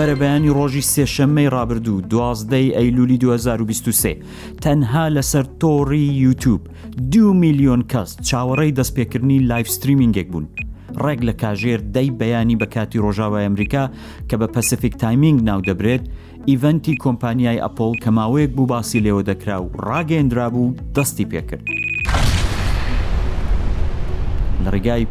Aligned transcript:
بەرەبەیانی 0.00 0.50
ڕۆژی 0.58 0.84
سێشەممەی 0.94 1.52
رابرردوو 1.54 2.00
دوازدەی 2.12 2.74
ئەیلولی 2.76 3.18
2023 3.24 4.12
تەنها 4.64 5.04
لەسەر 5.16 5.44
تۆڕی 5.60 5.92
یوتوب 6.24 6.60
دو 7.12 7.26
میلیۆن 7.42 7.82
کەس 7.92 8.10
چاوەڕێی 8.28 8.74
دەستپێکردنی 8.78 9.38
لایفستریمینگێک 9.48 10.28
بوون 10.32 10.46
ڕێک 11.04 11.20
لە 11.28 11.32
کاژێر 11.42 11.80
دەی 11.94 12.08
بەیانی 12.20 12.56
بە 12.60 12.66
کاتی 12.74 12.98
ڕۆژاوای 13.04 13.44
ئەمریکا 13.46 13.84
کە 14.28 14.34
بە 14.40 14.46
پەسفیک 14.54 14.94
تایمینگ 15.02 15.40
ناو 15.48 15.60
دەبرێت 15.68 16.04
ئیڤەنتی 16.48 16.94
کۆمپانیای 17.04 17.62
ئەپۆل 17.64 17.94
کە 18.02 18.08
ماوەیەک 18.16 18.50
بوو 18.56 18.66
باسی 18.72 19.00
لێوە 19.04 19.22
دەکرا 19.30 19.56
و 19.62 19.66
ڕاگەندرا 19.88 20.46
بوو 20.54 20.74
دەستی 20.96 21.26
پێکرد 21.32 21.64
لە 24.64 24.68
ڕێگای 24.74 25.04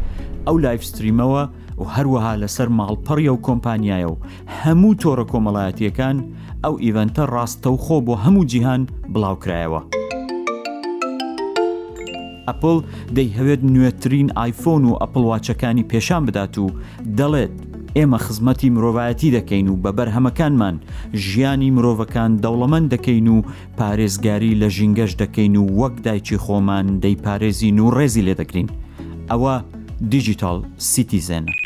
ئەو 0.46 0.56
لایفستریمەوە 0.64 1.42
و 1.80 1.84
هەروەها 1.96 2.32
لەسەر 2.42 2.68
ماڵپەڕیە 2.78 3.30
و 3.34 3.38
کۆمپانیایە 3.46 4.08
و 4.12 4.18
هەموو 4.60 4.98
تۆڕە 5.02 5.24
کۆمەڵایەتیەکان 5.32 6.16
ئەو 6.64 6.74
ئیڤەنتە 6.84 7.24
ڕاستەوخۆ 7.34 7.96
بۆ 8.06 8.14
هەموو 8.24 8.44
جیهان 8.50 8.80
بڵاوکرایەوە. 9.14 9.80
ئەپل 12.48 12.76
دەی 13.16 13.28
هەوێت 13.36 13.62
نوێترین 13.74 14.28
آیفۆن 14.44 14.82
و 14.90 14.98
ئەپڵواچەکانی 15.02 15.88
پێشان 15.90 16.22
بدات 16.28 16.54
و 16.58 16.66
دەڵێت 17.18 17.54
ئێمە 17.96 18.18
خزمەتی 18.24 18.68
مرۆڤایەتی 18.74 19.30
دەکەین 19.38 19.66
و 19.72 19.76
بە 19.84 19.90
بەرهەمەکانمان 19.98 20.76
ژیانی 21.24 21.70
مرۆڤەکان 21.76 22.30
دەوڵەمەند 22.44 22.86
دەکەین 22.94 23.26
و 23.34 23.38
پارێزگاری 23.78 24.58
لە 24.60 24.68
ژینگەش 24.76 25.12
دەکەین 25.22 25.54
و 25.56 25.64
وەک 25.80 25.94
دایکی 26.06 26.36
خۆمان 26.44 26.86
دەیپارێزین 27.02 27.76
و 27.84 27.90
ڕێزی 27.96 28.24
لێ 28.26 28.34
دەکرین. 28.40 28.68
ئەوە 29.30 29.54
دیجیتال 30.12 30.58
سیتیزێنە. 30.92 31.59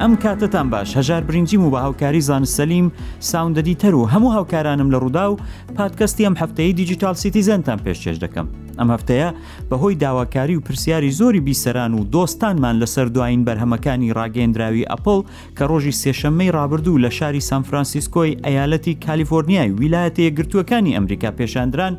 ئەم 0.00 0.14
کاتتان 0.20 0.68
باش 0.72 0.96
هەژار 0.98 1.22
برنجیم 1.28 1.64
و 1.64 1.70
بە 1.70 1.78
هاوکاری 1.84 2.20
زانستەلیم 2.22 2.86
ساوندەدی 3.30 3.76
تەر 3.82 3.94
و 3.94 4.08
هەموو 4.12 4.32
هاوکارانم 4.36 4.90
لە 4.94 4.98
ڕوودا 5.02 5.24
و 5.30 5.36
پادکەستی 5.76 6.24
ئەم 6.26 6.36
هەفتەیە 6.42 6.72
دیجیتال 6.80 7.14
سیتیزەنتان 7.14 7.78
پێشێش 7.84 8.16
دەکەم 8.24 8.46
ئەم 8.78 8.90
هەفتەیە 8.96 9.28
بەهۆی 9.70 9.94
داواکاری 9.98 10.56
و 10.56 10.60
پرسیاری 10.60 11.10
زۆری 11.18 11.40
بیسەران 11.48 11.92
و 12.00 12.04
دۆستانمان 12.12 12.76
لەسەر 12.82 13.08
دوایین 13.14 13.44
بەرهەمەکانی 13.46 14.12
ڕاگەندراوی 14.18 14.86
ئەپل 14.92 15.20
کە 15.58 15.62
ڕۆژی 15.70 15.94
سێشەممەی 16.02 16.54
ڕابردوو 16.56 17.00
لە 17.04 17.08
شاری 17.18 17.40
سانفرانسیسکۆی 17.50 18.36
ئەیالەتی 18.46 18.94
کالیفۆرنیای 19.06 19.70
ویلایەتەیە 19.80 20.34
گرتوەکانی 20.38 20.94
ئەمریکا 20.96 21.30
پێشاندران 21.40 21.94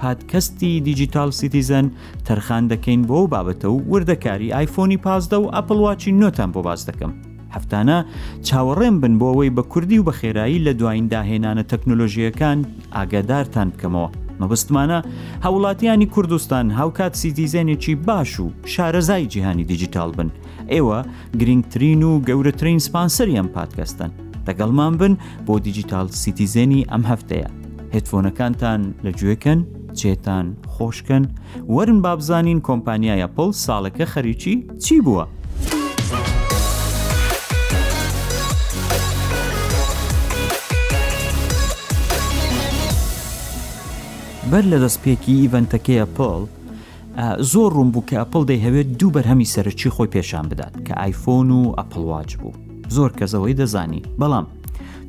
پادکەستی 0.00 0.72
دیجیتال 0.88 1.30
سیتیزەن 1.40 1.86
تەرخان 2.28 2.64
دەکەین 2.72 3.02
بۆ 3.08 3.18
بابەتە 3.34 3.64
و 3.72 3.76
وردەکاری 3.92 4.48
آیفۆنی 4.60 4.98
پازدە 5.04 5.36
و 5.42 5.50
ئەپڵواچی 5.56 6.12
نۆتان 6.20 6.50
بۆ 6.54 6.60
باز 6.68 6.82
دەکەم. 6.90 7.12
هەفتانە 7.56 7.98
چاوەڕێم 8.48 8.96
بن 9.02 9.14
بۆەوەی 9.20 9.50
بە 9.56 9.62
کوردی 9.72 9.98
و 10.00 10.04
بە 10.08 10.14
خێرایی 10.20 10.64
لە 10.66 10.72
دوایین 10.80 11.06
داهێنانە 11.14 11.64
تەکنۆلۆژیەکان 11.72 12.58
ئاگادارتان 12.96 13.68
بکەمەوە. 13.74 14.10
مەبستمانە 14.40 14.98
هەوڵاتیانی 15.44 16.06
کوردستان 16.14 16.66
هاوکات 16.78 17.12
سیتیزانێکی 17.22 17.94
باش 18.08 18.32
و 18.44 18.46
شارەزای 18.74 19.24
جیهانی 19.32 19.64
دیجیتال 19.72 20.10
بن. 20.18 20.28
ئێوە 20.76 20.98
گرنگترین 21.40 22.02
و 22.08 22.10
گەورەترین 22.28 22.80
سپانسەریان 22.86 23.48
پادکەستن. 23.56 24.10
دەگەڵمان 24.46 24.94
بن 25.00 25.12
بۆ 25.46 25.54
دیجیتال 25.66 26.06
سیتیزێنی 26.22 26.84
ئەم 26.92 27.02
هەفتەیە. 27.10 27.48
هێتفۆنەکانتان 27.94 28.80
لەگوێکن 29.06 29.60
چێتان 30.02 30.46
خۆشکن 30.74 31.24
وەرن 31.74 31.98
بابزانین 32.04 32.60
کۆمپانیایە 32.68 33.28
پڵ 33.36 33.48
ساڵەکە 33.64 34.04
خەریکی 34.14 34.54
چی 34.84 34.94
بووە؟ 35.04 35.24
بەرامبەر 44.56 44.78
لە 44.78 44.84
دەستپێکی 44.86 45.34
ئیڤەنتەکەیە 45.42 46.06
پڵ 46.16 46.40
زۆر 47.52 47.70
ڕوون 47.76 47.90
بوو 47.94 48.06
کە 48.08 48.16
ئەپل 48.20 48.42
دەیهەوێت 48.50 48.88
دوو 49.00 49.14
بەرهەمی 49.16 49.50
سەرچی 49.54 49.94
خۆی 49.94 50.10
پێشان 50.14 50.46
بدات 50.52 50.74
کە 50.86 50.94
ئایفۆن 51.00 51.48
و 51.58 51.74
ئەپڵواج 51.78 52.30
بوو 52.40 52.58
زۆر 52.96 53.10
کەسەوەی 53.18 53.58
دەزانی 53.60 54.02
بەڵام 54.20 54.46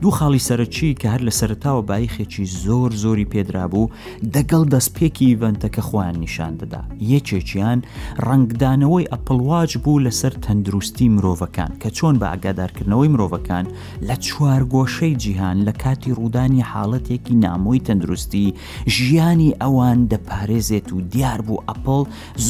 دوو 0.02 0.12
خاڵی 0.16 0.40
سەرچی 0.46 0.88
کە 1.02 1.06
هەر 1.14 1.22
لە 1.28 1.32
سەرتاوە 1.34 1.82
بایخێکی 1.90 2.46
زۆر 2.46 2.92
زۆری 3.04 3.26
پێدرابوو 3.34 3.90
دەگەڵ 4.36 4.64
دەستپێکی 4.74 5.36
ڤەنتەکە 5.42 5.82
خۆیان 5.88 6.16
نیشان 6.24 6.54
دەدا 6.62 6.82
یەکێکیان 7.14 7.80
ڕنگدانەوەی 8.28 9.10
ئەپڵواج 9.12 9.78
بوو 9.84 10.04
لەسەر 10.06 10.34
تەندروستی 10.46 11.08
مرۆڤەکان 11.16 11.72
کە 11.82 11.90
چۆن 11.98 12.16
بە 12.22 12.26
ئاگادارکردنەوەی 12.32 13.12
مرۆڤەکان 13.14 13.66
لە 14.08 14.16
چوار 14.26 14.62
گۆشەی 14.74 15.16
جیهان 15.24 15.58
لە 15.68 15.74
کاتی 15.84 16.14
ڕوودانی 16.20 16.64
حاڵەتێکی 16.72 17.34
نامۆی 17.46 17.84
تەندروستی 17.88 18.54
ژیانی 18.96 19.56
ئەوان 19.62 20.00
دەپارێزێت 20.12 20.88
و 20.94 21.02
دیار 21.14 21.40
بوو 21.48 21.64
ئەپڵ 21.70 22.04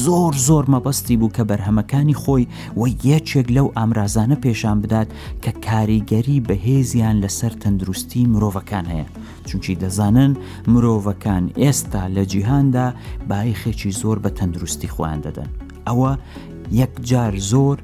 زۆر 0.03 0.33
زۆر 0.47 0.65
مەبەستی 0.73 1.15
بوو 1.19 1.33
کە 1.37 1.43
بەرهەمەکانی 1.49 2.17
خۆی 2.21 2.45
و 2.79 2.83
یەکێک 3.09 3.47
لەو 3.55 3.67
ئامرازانە 3.77 4.37
پێشان 4.45 4.77
بدات 4.83 5.07
کە 5.43 5.51
کاریگەری 5.67 6.37
بەهێزیان 6.47 7.15
لەس 7.23 7.36
لەسەر 7.37 7.53
تەندروستی 7.63 8.21
مرۆڤەکان 8.33 8.85
هەیە 8.93 9.07
چونکی 9.49 9.73
دەزانن 9.83 10.31
مرۆڤەکان 10.73 11.43
ئێستا 11.61 12.03
لە 12.15 12.23
جیهاندا 12.31 12.87
بایخێکی 13.29 13.91
زۆر 14.01 14.17
بە 14.23 14.29
تەندروستی 14.37 14.91
خۆیان 14.93 15.21
دەدەن 15.25 15.49
ئەوە 15.87 16.11
یەک 16.81 16.93
جار 17.09 17.33
زۆر 17.51 17.77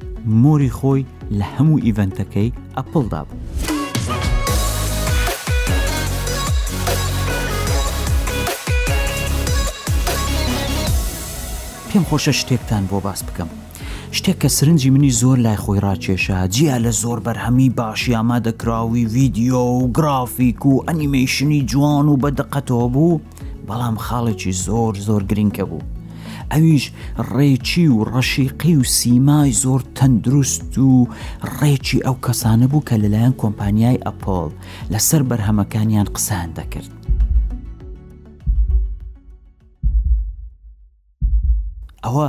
مۆری 0.44 0.72
خۆی 0.78 1.04
لە 1.38 1.46
هەموو 1.56 1.82
ئیڤەنتەکەی 1.86 2.50
ئەپڵدا 2.78 3.22
بوو. 3.28 3.40
پێم 11.92 12.04
خۆشە 12.10 12.34
شتێکتان 12.42 12.84
بۆ 12.90 12.98
باس 13.06 13.22
بکەم 13.28 13.50
شتێک 14.18 14.38
کە 14.42 14.48
سرنجی 14.58 14.90
منی 14.94 15.12
زۆر 15.22 15.38
لای 15.46 15.58
خۆی 15.64 15.80
ڕاکێشە 15.88 16.38
جیا 16.56 16.78
لە 16.86 16.92
زۆر 17.02 17.20
بەرهەمی 17.26 17.70
باشی 17.80 18.16
ئامادەکراوی 18.16 19.10
ڤیددیو 19.14 19.58
و 19.80 19.92
گرافیک 19.98 20.60
و 20.66 20.84
ئەنیمەیشنی 20.88 21.60
جوان 21.72 22.08
و 22.10 22.16
بەدقەتەوە 22.24 22.88
بوو 22.94 23.22
بەڵام 23.68 23.98
خاڵێکی 24.06 24.54
زۆر 24.66 24.94
زۆر 25.08 25.22
گرنگکە 25.30 25.66
بوو. 25.70 25.86
ئەویش 26.54 26.86
ڕێکی 27.34 27.86
و 27.96 27.98
ڕەشیقی 28.14 28.76
و 28.80 28.84
سیمای 28.98 29.52
زۆر 29.64 29.82
تەندروست 29.98 30.72
و 30.90 31.08
ڕێکی 31.60 32.00
ئەو 32.06 32.16
کەسانە 32.26 32.68
بوو 32.72 32.86
کە 32.88 32.96
لەلایەن 33.04 33.36
کۆمپانیای 33.42 34.02
ئەپۆل 34.06 34.50
لەسەر 34.94 35.22
بەرهەمەکانیان 35.30 36.08
قسان 36.16 36.50
دەکرد. 36.60 36.94
ئەوە 42.06 42.28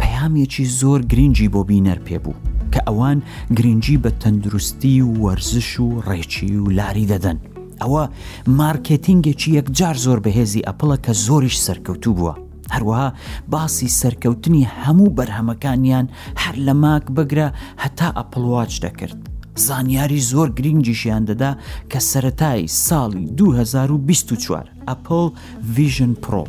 پەیامێکی 0.00 0.64
زۆر 0.80 1.00
گرنگجی 1.10 1.48
بۆ 1.54 1.60
بینەر 1.68 1.98
پێبوو 2.06 2.38
کە 2.72 2.80
ئەوان 2.88 3.18
گرنگجی 3.56 3.96
بە 4.02 4.10
تەندروستی 4.22 4.94
و 5.06 5.12
وەرزش 5.22 5.70
و 5.84 5.88
ڕێکی 6.08 6.50
و 6.62 6.64
لاری 6.78 7.10
دەدەن 7.12 7.38
ئەوە 7.82 8.04
مارکێتینگێکی 8.58 9.50
یەکجار 9.58 9.96
زۆر 10.04 10.18
بەهێزی 10.26 10.64
ئەپڵە 10.68 10.96
کە 11.04 11.12
زۆریش 11.26 11.56
سەرکەوتوو 11.66 12.14
بووە 12.18 12.34
هەروەها 12.74 13.08
باسی 13.52 13.88
سەرکەوتنی 14.00 14.68
هەموو 14.82 15.14
بەرهەمەکانیان 15.18 16.06
هەر 16.42 16.54
لە 16.66 16.74
ماک 16.82 17.04
بگرە 17.16 17.48
هەتا 17.82 18.08
ئەپڵواچ 18.18 18.72
دەکرد 18.84 19.18
زانیاری 19.66 20.24
زۆر 20.30 20.48
گرنگجیشیان 20.58 21.24
دەدا 21.30 21.52
کە 21.90 22.00
سەتای 22.12 22.68
ساڵی 22.86 23.26
2024 23.38 24.64
ئەپل 24.88 25.26
ڤژن 25.76 26.12
پرۆ 26.24 26.44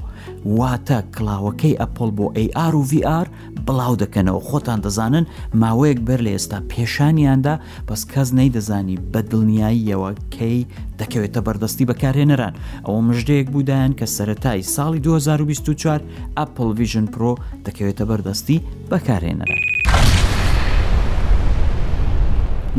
واتە 0.57 0.99
کلااوەکەی 1.15 1.79
ئەپل 1.81 2.09
بۆ 2.17 2.25
AR 2.43 2.73
و 2.79 2.83
VR 2.91 3.27
بڵاو 3.65 3.95
دەکەنەوە 4.03 4.41
خۆتان 4.47 4.79
دەزانن 4.85 5.25
ماوەیەک 5.61 5.99
بەر 6.07 6.19
لە 6.25 6.31
ئێستا 6.35 6.59
پێشانیاندا 6.71 7.55
بەس 7.89 8.01
کەس 8.13 8.29
نەیدەزانی 8.39 8.97
بە 9.11 9.21
دڵنیاییەوە 9.31 10.11
کەی 10.35 10.59
دەکەوێتە 10.99 11.39
بەردەستی 11.47 11.87
بەکارهێنەران 11.91 12.53
ئەوە 12.85 13.01
مژدەیەک 13.09 13.47
بودایان 13.53 13.91
کە 13.99 14.05
سەتای 14.15 14.67
ساڵی 14.75 14.99
2024 15.05 15.99
ئەپل 16.37 16.69
ویژن 16.79 17.05
پرۆ 17.13 17.33
دەکەوێتە 17.65 18.03
بەردەستی 18.09 18.57
بەکارهێنەران. 18.91 19.59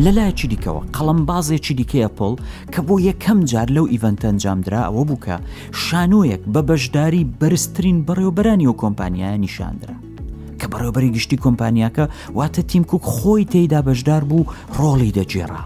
لەلایەکی 0.05 0.49
دیکەوە 0.52 0.82
قەڵم 0.97 1.20
بازێکی 1.31 1.75
دیکەیە 1.81 2.08
پۆل 2.19 2.35
کە 2.73 2.81
بۆ 2.88 2.94
یەکەم 3.08 3.38
جار 3.50 3.69
لەو 3.76 3.87
ئیڤەنتە 3.93 4.26
ئەنجامدرا 4.29 4.81
ئەوە 4.87 5.02
بووکە 5.08 5.37
شانۆیەک 5.82 6.43
بە 6.52 6.61
بەشداری 6.69 7.29
بەرزترین 7.41 7.99
بەڕێوبەرانی 8.06 8.67
و 8.70 8.75
کۆمپانیایە 8.82 9.38
نیشاندرا 9.44 9.97
کە 10.61 10.67
بەڕێوبەری 10.73 11.12
گشتی 11.17 11.37
کۆمپانیاکە 11.44 12.05
واتە 12.38 12.62
تیمکوک 12.70 13.05
خۆی 13.14 13.44
تێیدا 13.52 13.81
بەشدار 13.88 14.23
بوو 14.31 14.50
ڕۆڵی 14.79 15.14
دەجێرا 15.17 15.62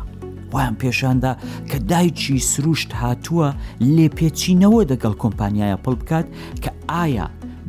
ویان 0.53 0.75
پێشاندا 0.83 1.33
کە 1.71 1.77
دایکی 1.91 2.39
سروشت 2.53 2.91
هاتووە 3.03 3.49
لێپێچینەوە 3.97 4.83
دەگەڵ 4.91 5.15
کۆمپانیایە 5.23 5.79
پڵ 5.85 5.93
بکات 6.01 6.27
کە 6.63 6.71
ئایا 6.91 7.27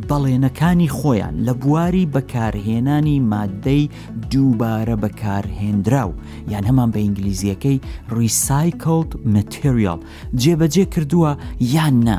بەڵێنەکانی 0.10 0.90
خۆیان 0.98 1.36
لە 1.48 1.54
بواری 1.62 2.10
بەکارهێنانی 2.16 3.24
مادەی 3.32 3.84
دووبارە 4.32 4.96
بەکارهێنراو 5.04 6.12
یان 6.54 6.64
هەمان 6.70 6.90
بە 6.94 7.00
ئینگلیزیەکەی 7.04 7.82
ریسایکلت 8.18 9.12
متریال 9.36 10.00
جێبەجێ 10.42 10.86
کردووە 10.94 11.32
یان 11.76 11.96
نا 12.08 12.18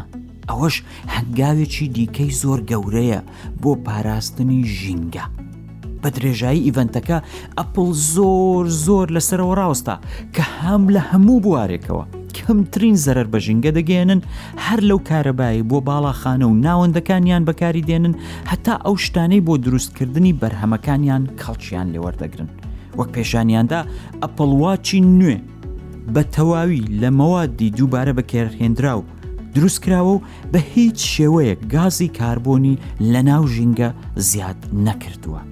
ئەوەش 0.51 0.77
هەنگاوێکی 1.15 1.87
دیکەی 1.97 2.31
زۆر 2.43 2.61
گەورەیە 2.71 3.21
بۆ 3.63 3.71
پاراستنی 3.87 4.61
ژینگە. 4.79 5.25
بە 6.03 6.09
درێژایی 6.17 6.65
ئیڤەنتەکە 6.67 7.19
ئەپل 7.59 7.91
زۆر 8.15 8.65
زۆر 8.87 9.07
لەسەرەوە 9.17 9.55
ڕاستە 9.61 9.95
کە 10.35 10.45
هەم 10.59 10.83
لە 10.95 11.01
هەموو 11.11 11.41
بوارێکەوە 11.47 12.05
کەمترین 12.39 12.97
زەرەر 13.05 13.27
بە 13.33 13.39
ژینگە 13.47 13.73
دەگەێنن 13.79 14.21
هەر 14.67 14.81
لەو 14.89 14.99
کارەبایی 15.09 15.67
بۆ 15.71 15.79
باڵاخانە 15.89 16.47
و 16.49 16.59
ناوەندەکانیان 16.67 17.43
بەکاری 17.49 17.87
دێنن 17.89 18.15
هەتا 18.51 18.75
ئەو 18.85 18.95
شتانەی 19.05 19.45
بۆ 19.47 19.55
دروستکردنی 19.65 20.37
بەرهەمەکانیان 20.43 21.23
کاڵچیان 21.41 21.89
لێوەردەگرن 21.95 22.51
وەک 22.99 23.09
پێشانیاندا 23.17 23.81
ئەپڵواچی 24.23 24.99
نوێ 25.19 25.37
بە 26.15 26.23
تەواوی 26.35 26.85
لە 27.01 27.11
مەوادی 27.19 27.71
دووبارە 27.77 28.13
بەکێرهێنرا 28.19 28.95
و 28.99 29.03
دروستکراوە 29.55 30.13
و 30.17 30.21
بە 30.53 30.59
هیچ 30.75 30.99
شێوەیە 31.15 31.55
گازی 31.75 32.09
کاربوونی 32.19 32.79
لە 33.13 33.21
ناو 33.29 33.43
ژینگە 33.55 33.89
زیاد 34.29 34.59
نەکردووە. 34.87 35.43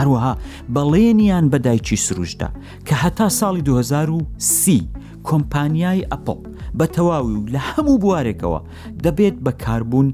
هەروەها 0.00 0.32
بەڵێنیان 0.74 1.44
بەدایکی 1.52 1.96
سروشدا 2.06 2.48
کە 2.86 2.92
هەتا 3.02 3.28
ساڵی 3.38 3.60
2030 3.62 4.88
کۆمپانیای 5.30 6.02
ئەپڵ 6.10 6.38
بە 6.78 6.86
تەواوی 6.94 7.36
و 7.36 7.46
لە 7.54 7.60
هەموو 7.72 7.98
بوارێکەوە 8.04 8.60
دەبێت 9.04 9.36
بە 9.44 9.52
کاربوون 9.64 10.08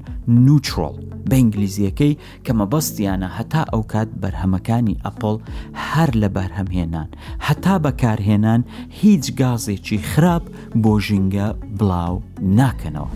نوچڕۆڵ 0.45 0.95
بە 1.29 1.35
ئینگلیزیەکەی 1.41 2.13
کە 2.45 2.51
مەبەستیانە 2.59 3.29
هەتا 3.37 3.63
ئەو 3.73 3.81
کات 3.91 4.09
بەرهەمەکانی 4.21 4.99
ئەپڵ 5.05 5.35
هەر 5.87 6.09
لە 6.21 6.29
بەرهەمهێنان 6.35 7.09
هەتا 7.47 7.75
بەکارهێنان 7.85 8.61
هیچ 8.99 9.23
گازێکی 9.41 9.97
خراپ 10.11 10.43
بۆ 10.83 10.93
ژینگە 11.05 11.47
بڵاو 11.79 12.15
ناکەنەوە. 12.59 13.09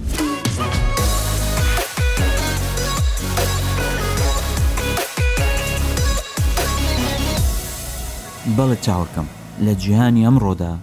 بەڵە 8.58 8.78
چاوەکەم 8.86 9.28
لە 9.66 9.72
جیهانی 9.82 10.26
ئەمڕۆدا 10.28 10.74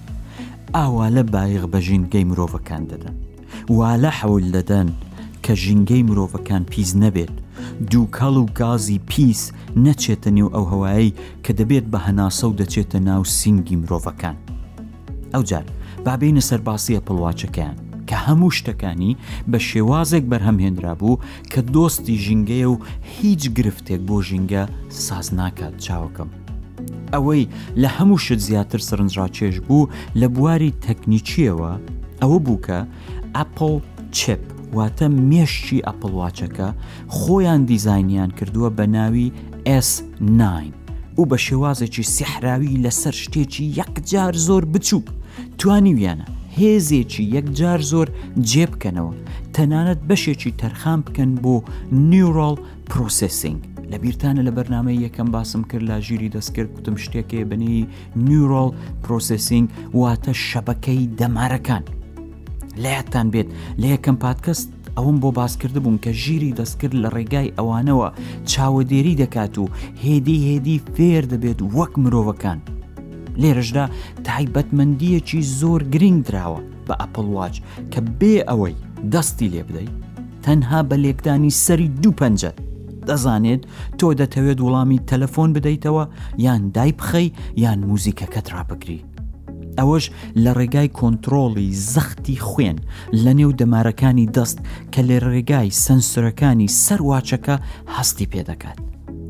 ئاوا 0.74 1.08
لە 1.16 1.22
بایغ 1.32 1.62
بە 1.72 1.80
ژینگەی 1.86 2.24
مرۆڤەکان 2.30 2.82
دەدەن 2.90 3.14
وا 3.76 3.90
لە 4.02 4.10
حەول 4.18 4.44
دەدەن 4.56 4.88
کە 5.44 5.52
ژینگەی 5.62 6.02
مرۆڤەکان 6.08 6.62
پیس 6.72 6.90
نەبێت 7.02 7.32
دووکەڵ 7.90 8.34
و 8.42 8.46
گازی 8.60 8.98
پیس 9.10 9.40
نەچێتە 9.84 10.28
نێو 10.36 10.48
ئەو 10.54 10.64
هەوایی 10.72 11.14
کە 11.44 11.52
دەبێت 11.58 11.84
بە 11.92 11.98
هەناسە 12.06 12.44
و 12.48 12.56
دەچێتە 12.60 12.98
ناو 13.08 13.22
سنگی 13.38 13.76
مرۆڤەکان 13.82 14.36
ئەوجار 15.34 15.64
بابینە 16.06 16.42
سەرباسیە 16.48 17.04
پڵواچەکەیان 17.06 17.76
کە 18.08 18.16
هەموو 18.26 18.54
شتەکانی 18.58 19.12
بە 19.50 19.58
شێوازێک 19.68 20.24
بەرهەمهێنرا 20.30 20.94
بوو 21.00 21.16
کە 21.52 21.60
دۆستی 21.74 22.16
ژینگەیە 22.24 22.68
و 22.72 22.76
هیچ 23.16 23.42
گرفتێک 23.58 24.00
بۆ 24.08 24.16
ژینگە 24.28 24.62
ساز 25.04 25.26
ناکات 25.38 25.74
چاوەکەم 25.86 26.30
ئەوەی 27.14 27.44
لە 27.82 27.88
هەموو 27.98 28.18
شت 28.24 28.38
زیاتر 28.48 28.80
سرنجڕاکێش 28.88 29.56
بوو 29.66 29.88
لە 30.20 30.26
بواری 30.34 30.72
تەکنیکیەوە 30.86 31.72
ئەوە 32.20 32.38
بووکە 32.46 32.80
ئەپل 33.36 33.74
چپ 34.16 34.42
واتە 34.76 35.06
مێشتی 35.30 35.84
ئەپڵواچەکە 35.86 36.68
خۆیان 37.16 37.60
دیزینیان 37.68 38.30
کردووە 38.38 38.68
بە 38.78 38.84
ناوی 38.96 39.28
S9 39.86 40.42
و 41.18 41.22
بە 41.30 41.38
شێوازێکی 41.46 42.04
سیحراوی 42.14 42.80
لەسەر 42.84 43.14
شتێکی 43.22 43.66
یەکجار 43.80 44.32
زۆر 44.46 44.62
بچووک 44.72 45.06
توانیویانە 45.60 46.26
هێزێکی 46.58 47.24
یەکجار 47.36 47.80
زۆر 47.92 48.08
جێبکەنەوە 48.50 49.12
تەنانەت 49.54 50.00
بەشێکی 50.08 50.52
تەرخان 50.60 51.00
بکەن 51.06 51.30
بۆ 51.42 51.56
نیورال 52.12 52.56
پرۆسسینگ 52.90 53.60
لە 53.92 53.98
بیرتانە 54.04 54.42
لە 54.48 54.52
بەرنمەی 54.56 54.98
یەکەم 55.06 55.28
باسم 55.36 55.62
کرد 55.70 55.84
لە 55.90 55.96
ژیری 56.06 56.30
دەستکرد 56.36 56.70
کوتم 56.76 56.96
شتێکی 57.04 57.44
بنی 57.50 57.88
نیورۆڵ 58.26 58.70
پرۆسسینگ 59.04 59.66
واتە 60.00 60.32
شەبەکەی 60.48 61.04
دەمارەکان 61.20 61.82
لایەتان 62.84 63.26
بێت 63.32 63.48
لە 63.80 63.86
یەکەم 63.94 64.16
پادکەست 64.24 64.68
ئەوم 64.98 65.16
بۆ 65.22 65.28
باسکرد 65.40 65.76
بوون 65.84 65.98
کە 66.04 66.10
ژیری 66.22 66.56
دەستکرد 66.60 66.94
لە 67.02 67.08
ڕێگای 67.16 67.54
ئەوانەوە 67.58 68.08
چاوەدێری 68.52 69.18
دەکات 69.22 69.54
و 69.62 69.64
هێدی 70.04 70.38
هێدی 70.46 70.76
فێر 70.94 71.24
دەبێت 71.32 71.60
وەک 71.76 71.92
مرۆڤەکان 72.02 72.58
لێرەشدا 73.42 73.84
تایبەتمەندیەکی 74.26 75.42
زۆر 75.60 75.80
گرنگ 75.94 76.18
درراوە 76.28 76.60
بە 76.86 76.94
ئەپڵواچ 77.02 77.54
کە 77.92 78.00
بێ 78.18 78.34
ئەوەی 78.48 78.74
دەستی 79.12 79.48
لێ 79.52 79.62
بدەیت 79.68 79.94
تەنها 80.44 80.80
بە 80.88 80.96
لێکدانی 81.04 81.52
سەری 81.64 81.88
دوو 82.02 82.18
پەنجەت 82.20 82.58
ئەزانێت 83.10 83.62
تۆ 83.98 84.08
دەتەوێت 84.20 84.58
وڵامی 84.66 85.00
تەلەفۆن 85.10 85.50
بدەیتەوە 85.56 86.04
یان 86.46 86.62
دای 86.76 86.92
بخەی 86.98 87.28
یان 87.64 87.80
موزیکەکەت 87.88 88.46
ڕاپگری. 88.54 89.00
ئەوەش 89.78 90.04
لە 90.44 90.50
ڕێگای 90.58 90.92
کۆنتترۆڵی 90.98 91.68
زەختی 91.94 92.36
خوێن 92.46 92.78
لە 93.22 93.32
نێو 93.38 93.52
دەمارەکانی 93.60 94.30
دەست 94.36 94.58
کە 94.92 95.00
لێ 95.08 95.18
ڕێگای 95.34 95.76
سنسورەکانی 95.84 96.72
سەرواچەکە 96.84 97.56
هەستی 97.96 98.30
پێدەکات. 98.32 98.78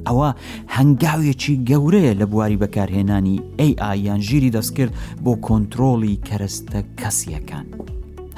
ئەوە 0.09 0.31
هەنگاوێکی 0.77 1.55
گەورەیە 1.69 2.13
لە 2.21 2.27
بواری 2.31 2.61
بەکارهێنانی 2.63 3.37
AI 3.69 3.99
یان 4.09 4.21
ژیری 4.29 4.55
دەستکرد 4.57 4.93
بۆ 5.25 5.33
کۆنتترۆڵی 5.47 6.21
کەرستە 6.29 6.81
کەسیەکان. 7.01 7.67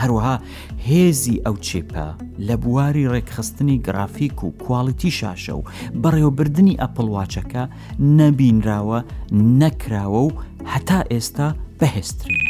هەروەها 0.02 0.36
هێزی 0.88 1.40
ئەو 1.46 1.56
چێپە 1.66 2.06
لە 2.46 2.54
بواری 2.62 3.08
ڕێکخستنی 3.12 3.80
گرافیک 3.86 4.36
و 4.44 4.54
کواڵیتی 4.62 5.10
شاشە 5.18 5.54
و 5.58 5.62
بەڕێوەبردننی 6.02 6.78
ئەپڵواچەکە 6.82 7.64
نەبینراوە 8.18 8.98
نەکراوە 9.60 10.20
و 10.26 10.30
هەتا 10.72 11.00
ئێستا 11.12 11.48
بەهێسترین. 11.80 12.40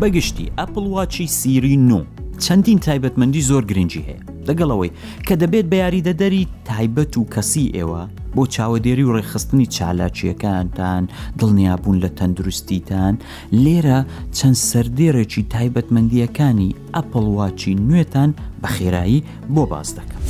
بەگشتی 0.00 0.46
ئەپڵواچی 0.58 1.26
سیری 1.38 1.76
نو 1.88 2.00
چەندین 2.46 2.78
تایبەتمەندی 2.86 3.42
زۆر 3.50 3.62
گرنگی 3.70 4.04
هەیە 4.08 4.20
لەگەڵەوەی 4.48 4.92
کە 5.26 5.34
دەبێت 5.42 5.66
بە 5.72 5.76
یاریدەدەری 5.84 6.48
تایبەت 6.68 7.12
و 7.16 7.22
کەسی 7.34 7.66
ئێوە 7.76 8.02
بۆ 8.34 8.42
چاوەدێری 8.54 9.04
و 9.06 9.14
ڕێخستنی 9.16 9.68
چالاکیەکانتان 9.76 11.02
دڵنیابوون 11.38 11.96
لە 12.04 12.10
تەندروستیتان 12.18 13.14
لێرە 13.64 14.00
چەند 14.36 14.56
سەردێڕێکی 14.68 15.42
تایبەتمەندیەکانی 15.54 16.76
ئەپڵواچی 16.96 17.72
نوێتان 17.88 18.30
بە 18.62 18.68
خێرایی 18.74 19.20
بۆ 19.54 19.62
باز 19.70 19.88
دەکەم. 19.98 20.20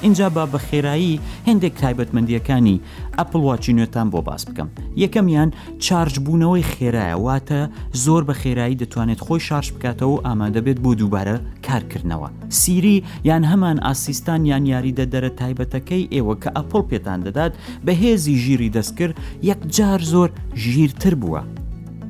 اینجا 0.00 0.30
با 0.30 0.46
بە 0.46 0.58
خێرایی 0.58 1.20
هەندێک 1.46 1.74
تایبەتمەندیەکانی 1.80 2.80
ئەپل 3.18 3.36
واچی 3.40 3.72
نوێتان 3.76 4.08
بۆ 4.12 4.20
باس 4.22 4.44
بکەم 4.48 4.68
یەکەمیان 5.04 5.50
چارج 5.84 6.14
بوونەوەی 6.24 6.64
خێرایە 6.72 7.16
واتە 7.26 7.60
زۆر 8.04 8.22
بە 8.28 8.34
خێرایی 8.42 8.78
دەتوانێت 8.82 9.18
خۆی 9.26 9.40
شارش 9.46 9.68
بکاتەوە 9.72 10.02
و 10.08 10.20
ئامادەبێت 10.26 10.78
بۆ 10.84 10.90
دووبارە 10.98 11.36
کارکردنەوە 11.66 12.28
سیری 12.60 13.02
یان 13.28 13.42
هەمان 13.50 13.76
ئاسیستان 13.86 14.40
یان 14.50 14.64
یاریدە 14.72 15.06
دەرە 15.12 15.30
تایبەتەکەی 15.40 16.08
ئێوە 16.14 16.34
کە 16.42 16.50
ئەپل 16.56 16.82
پێتان 16.90 17.20
دەدات 17.26 17.52
بەهێزی 17.86 18.36
ژیری 18.44 18.70
دەستکرد 18.76 19.14
یەک 19.50 19.60
جار 19.76 20.00
زۆر 20.12 20.30
ژیرتر 20.70 21.14
بووە 21.22 21.42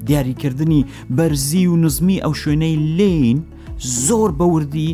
دیاریکردنی 0.06 0.86
بەرزی 1.16 1.66
و 1.72 1.76
نزمی 1.84 2.22
ئەو 2.24 2.32
شوێنەی 2.42 2.76
لین 2.98 3.38
زۆر 4.06 4.30
بەوردی 4.38 4.90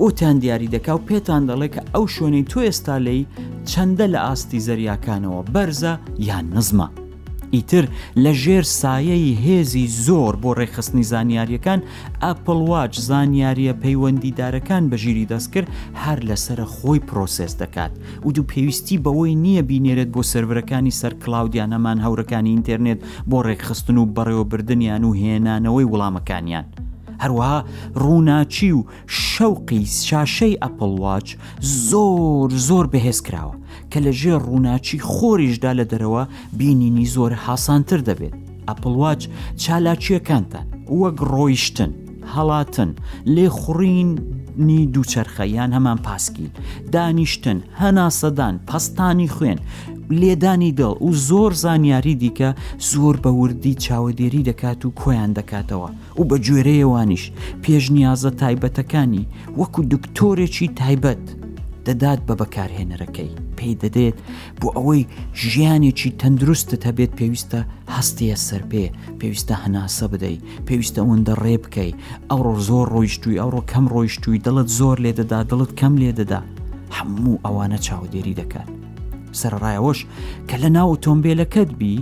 بۆتان 0.00 0.36
دیاری 0.42 0.68
دەکا 0.76 0.92
و 0.98 1.02
پێتان 1.08 1.42
دەڵێ 1.48 1.68
کە 1.74 1.82
ئەو 1.94 2.04
شوێنەی 2.14 2.48
تۆ 2.50 2.58
ئێستا 2.68 2.96
لی 3.06 3.20
چەندە 3.70 4.06
لە 4.14 4.20
ئاستی 4.26 4.62
زەریاکانەوە 4.66 5.40
بەرزە 5.54 5.92
یان 6.28 6.46
نزمە. 6.56 6.88
ئیتر 7.54 7.84
لە 8.24 8.32
ژێر 8.42 8.64
سایەی 8.80 9.36
هێزی 9.44 9.86
زۆر 10.06 10.34
بۆ 10.42 10.50
ڕێخستنی 10.58 11.04
زانیاریەکان 11.12 11.80
ئەپڵواچ 12.24 12.94
زانیاریە 13.10 13.72
پەیوەندیدارەکان 13.84 14.82
بەژیری 14.90 15.28
دەستکرد 15.32 15.68
هەر 16.04 16.18
لەسرە 16.28 16.66
خۆی 16.76 17.00
پرۆسس 17.08 17.52
دەکات 17.62 17.92
و 18.26 18.32
دوو 18.34 18.48
پێویستی 18.52 18.98
بەوەی 19.04 19.34
نییە 19.44 19.62
بینێرێت 19.70 20.08
بۆ 20.14 20.22
سرورەکانی 20.32 20.96
سەر 21.00 21.12
کلااودیان 21.22 21.70
ئەمان 21.74 21.98
هەورەکانی 22.04 22.50
ئینتەرنێت 22.54 23.00
بۆ 23.30 23.38
ڕێکخستن 23.48 23.96
و 23.98 24.06
بەڕێوەبردنیان 24.16 25.02
و 25.04 25.14
هێنانەوەی 25.22 25.90
وڵامەکانیان. 25.92 26.66
هەروەها 27.22 27.58
ڕووناچی 28.04 28.70
و 28.72 28.84
شەوقی 29.24 29.82
شاشەی 30.08 30.60
ئەپڵواچ 30.62 31.28
زۆر 31.90 32.48
زۆر 32.68 32.86
بەهێز 32.92 33.18
کراوە 33.26 33.54
کە 33.92 33.98
لە 34.04 34.12
ژێر 34.20 34.40
ڕووناچی 34.48 34.98
خۆریشدا 35.12 35.72
لە 35.80 35.84
دەرەوە 35.92 36.22
بینینی 36.58 37.06
زۆر 37.14 37.32
حاسانتر 37.44 38.00
دەبێت 38.08 38.34
ئەپڵواچ 38.68 39.20
چالاکیەکانتان 39.62 40.66
وەک 41.00 41.16
ڕۆیشتن 41.32 41.90
هەڵاتن 42.34 42.90
لێ 43.34 43.46
خوڕین 43.58 44.10
نی 44.66 44.82
دووچەرخەیان 44.94 45.70
هەمان 45.76 45.98
پاسکیل 46.06 46.50
دانیشتن 46.92 47.58
هەناسەدان 47.80 48.54
پەستانی 48.68 49.28
خوێن 49.36 49.58
لێدانی 50.20 50.72
دڵ 50.78 50.92
و 51.08 51.10
زۆر 51.28 51.52
زانیاری 51.64 52.14
دیکە 52.22 52.50
زۆر 52.90 53.16
بەوردی 53.24 53.74
چاوەدێری 53.84 54.46
دەکات 54.48 54.80
و 54.86 54.90
کۆیان 55.00 55.30
دەکاتەوە 55.38 55.88
و 56.20 56.24
بە 56.30 56.38
گوێرەیەوانیش 56.48 57.24
پێشنیازە 57.64 58.30
تایبەتەکانی 58.40 59.28
وەکو 59.60 59.80
دکتۆرێکی 59.92 60.68
تایبەت 60.80 61.24
دەدات 61.86 62.20
بە 62.28 62.34
بەکارهێنەرەکەی 62.40 63.30
پێی 63.58 63.74
دەدێت 63.82 64.16
بۆ 64.60 64.68
ئەوەی 64.76 65.02
ژیانێکی 65.50 66.10
تەندروستت 66.20 66.82
هەبێت 66.88 67.12
پێویستە 67.18 67.60
هەستەیە 67.96 68.36
سەرپێ 68.48 68.86
پێویستە 69.20 69.54
هەناسە 69.62 70.04
بدەی 70.12 70.42
پێویستە 70.66 70.98
ئەوەندە 71.02 71.34
ڕێ 71.42 71.56
بکەی 71.64 71.92
ئەوڕۆ 72.30 72.54
زۆر 72.68 72.86
ڕۆیشتووی 72.94 73.40
ئەوڕۆ 73.40 73.62
کەم 73.70 73.84
ڕۆیشتووی 73.94 74.42
دڵت 74.46 74.68
زۆر 74.78 74.96
لێ 75.04 75.12
دەدا 75.20 75.40
دڵت 75.50 75.70
کەم 75.80 75.94
لێ 76.02 76.10
دەدا 76.20 76.40
هەموو 76.96 77.40
ئەوانە 77.44 77.78
چاودێری 77.86 78.38
دەکات 78.40 78.70
سەرڕایەوەش 79.40 80.00
کە 80.48 80.56
لە 80.62 80.68
ناو 80.76 80.88
ئۆتۆمبیلەکەت 80.92 81.70
بی 81.80 81.96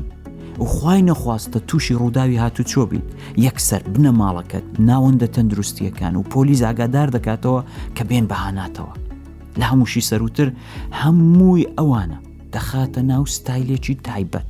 و 0.60 0.64
خی 0.64 1.02
نەخواستە 1.02 1.60
تووشی 1.66 1.94
ڕووداوی 2.02 2.36
هاتو 2.42 2.62
چۆ 2.70 2.78
بین 2.90 3.02
یەکسەر 3.48 3.82
بنە 3.94 4.10
ماڵەکەت 4.20 4.66
ناوەندە 4.88 5.26
تەندروستیەکان 5.34 6.14
و 6.16 6.22
پۆلیس 6.32 6.60
ئاگادار 6.62 7.08
دەکاتەوە 7.16 7.60
کە 7.96 8.02
بێن 8.08 8.24
بەهاناتەوە 8.30 8.94
لە 9.60 9.64
هەمووشی 9.70 10.06
سەروتر 10.10 10.48
هەمووی 11.00 11.68
ئەوانە 11.78 12.18
دەخاتە 12.54 12.98
ناو 13.10 13.26
ستایلێکی 13.36 13.96
تایبەت 14.08 14.46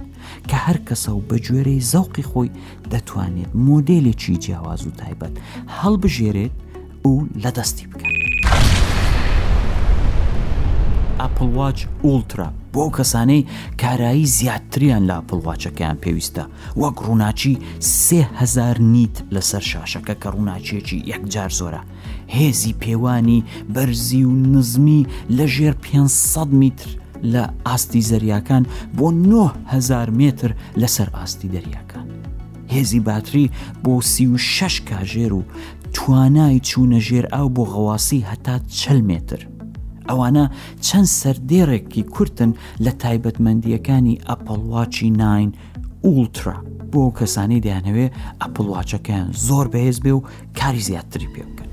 کە 0.48 0.54
هەر 0.66 0.76
کەسە 0.88 1.08
و 1.08 1.26
بەگوێرەی 1.28 1.84
زەوقی 1.92 2.26
خۆی 2.30 2.50
دەتوانێت 2.92 3.50
مۆدلێکی 3.68 4.38
جیاواز 4.44 4.82
و 4.86 4.90
تایبەت 5.00 5.34
هەڵبژێرێت 5.80 6.54
و 7.06 7.12
لە 7.44 7.50
دەستی 7.56 7.86
بکات. 7.90 8.17
ئاپلواچ 11.20 11.86
ئولترا 12.04 12.48
بۆ 12.74 12.84
کەسانەی 12.96 13.46
کارایی 13.82 14.26
زیاتریان 14.38 15.02
لا 15.10 15.18
پڵواچەکەیان 15.30 15.96
پێویستە 16.04 16.44
وەک 16.82 16.96
ڕووناچی 17.06 17.58
سهزار 18.06 18.76
نیت 18.94 19.16
لەسەر 19.34 19.62
شاشەکە 19.72 20.14
کە 20.22 20.28
ڕووناچێکی 20.34 20.98
یەکجار 21.12 21.50
زۆرە 21.60 21.82
هێزی 22.36 22.76
پێوانی 22.82 23.44
بەرزی 23.74 24.22
و 24.24 24.32
نزمی 24.52 25.06
لە 25.36 25.46
ژێر 25.54 25.74
500 25.74 26.48
میتر 26.60 26.88
لە 27.32 27.42
ئاستی 27.66 28.02
زەریاکان 28.10 28.64
بۆ 28.96 29.06
9هزار 29.30 30.08
متر 30.20 30.50
لەسەر 30.80 31.08
ئاستی 31.16 31.48
دەریاکان 31.52 32.06
هێزی 32.74 33.00
باتری 33.00 33.50
بۆ 33.84 34.00
سی 34.02 34.26
و 34.26 34.38
شش 34.38 34.80
کاژێر 34.90 35.32
و 35.32 35.42
توانای 35.94 36.60
چوونە 36.68 37.00
ژێر 37.08 37.26
ئاو 37.34 37.48
بۆ 37.56 37.64
غەواسی 37.72 38.26
هەتا 38.30 38.54
چل 38.80 39.00
متر 39.10 39.48
ئەوانە 40.08 40.46
چەند 40.86 41.08
سەردێڕێکی 41.20 41.98
کورتن 42.14 42.50
لە 42.84 42.92
تایبەتمەندیەکانی 43.02 44.20
ئەپڵواچی 44.28 45.10
ناین 45.22 45.50
ئولترا 46.06 46.56
بۆ 46.92 47.04
کەسانی 47.18 47.62
دەیانەوێ 47.66 48.06
ئەپڵواچەکەیان 48.40 49.28
زۆر 49.46 49.66
بەهێز 49.72 49.98
بێ 50.04 50.12
و 50.16 50.24
کاری 50.58 50.80
زیاتری 50.88 51.28
پێ 51.34 51.42
بکەن. 51.48 51.68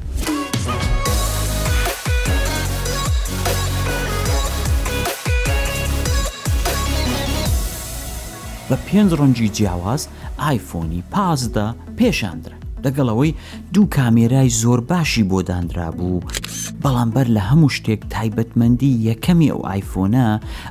بە 8.70 8.78
پێنج 8.88 9.10
ڕۆنجی 9.20 9.50
جیاواز 9.56 10.02
ئایفۆنی 10.44 11.02
پازدا 11.14 11.68
پێشاندرە 11.98 12.58
لەگەڵەوەی 12.86 13.34
دوو 13.74 13.88
کامێرای 13.96 14.50
زۆر 14.62 14.80
باشی 14.92 15.24
بۆ 15.30 15.40
دانرا 15.50 15.90
بوو 15.98 16.24
بەڵامبەر 16.84 17.28
لە 17.36 17.42
هەموو 17.50 17.74
شتێک 17.78 18.02
تایبەتمەندی 18.14 18.92
یەکەمی 19.10 19.50
ئەو 19.54 19.62
ئایفۆنە 19.72 20.28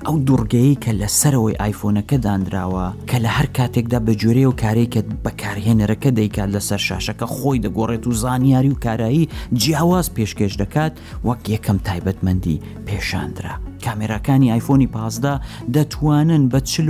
ئەو 0.07 0.17
دوورگەی 0.27 0.79
کە 0.85 0.91
لە 1.01 1.09
سەرەوەی 1.19 1.59
ئایفۆنەکە 1.63 2.17
دانراوە 2.27 2.87
کە 3.11 3.17
لە 3.25 3.31
هەر 3.37 3.49
کاتێکدا 3.57 3.99
بە 4.07 4.13
جۆرێ 4.23 4.45
و 4.49 4.59
کارێکە 4.63 5.01
بەکارهێنەرەکە 5.25 6.11
دەیکات 6.19 6.51
لەسەر 6.55 6.81
شاشەکە 6.89 7.27
خۆی 7.37 7.63
دەگۆڕێت 7.65 8.05
و 8.07 8.13
زانیاری 8.23 8.73
و 8.73 8.81
کارایی 8.85 9.29
جیاواز 9.61 10.07
پێشکەش 10.17 10.53
دەکات 10.63 10.93
وەک 11.27 11.43
یەکەم 11.55 11.79
تایبەتمەندی 11.87 12.63
پێشاندرا. 12.87 13.57
کامێراکانی 13.87 14.53
آیفۆنی 14.57 14.87
پازدا 14.97 15.41
دەتوانن 15.75 16.43
بە 16.53 16.61
چه 16.71 16.83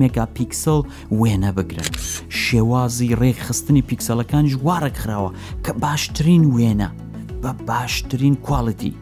مگاپیکسل 0.00 0.80
وێنە 1.18 1.50
بگرن 1.58 1.88
شێوازی 2.44 3.16
ڕێکخستنی 3.20 3.82
پیکسلەکانیش 3.90 4.54
وارەکراوە 4.66 5.30
کە 5.64 5.72
باشترین 5.84 6.44
وێنە 6.56 6.88
بە 7.42 7.50
باشترین 7.70 8.34
کوڵەتی 8.46 8.92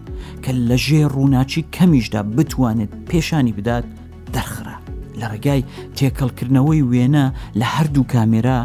کە 0.45 0.51
لە 0.69 0.77
ژێ 0.87 1.03
ڕووناچی 1.15 1.63
کەمیشدا 1.77 2.21
بتوانێت 2.37 2.93
پێشانی 3.11 3.53
بدات 3.59 3.85
دەرخرا 4.35 4.77
لە 5.21 5.27
ڕێگای 5.33 5.65
تێکەڵکردنەوەی 5.97 6.87
وێنە 6.91 7.25
لە 7.61 7.67
هەردوو 7.75 8.09
کامێرا 8.15 8.61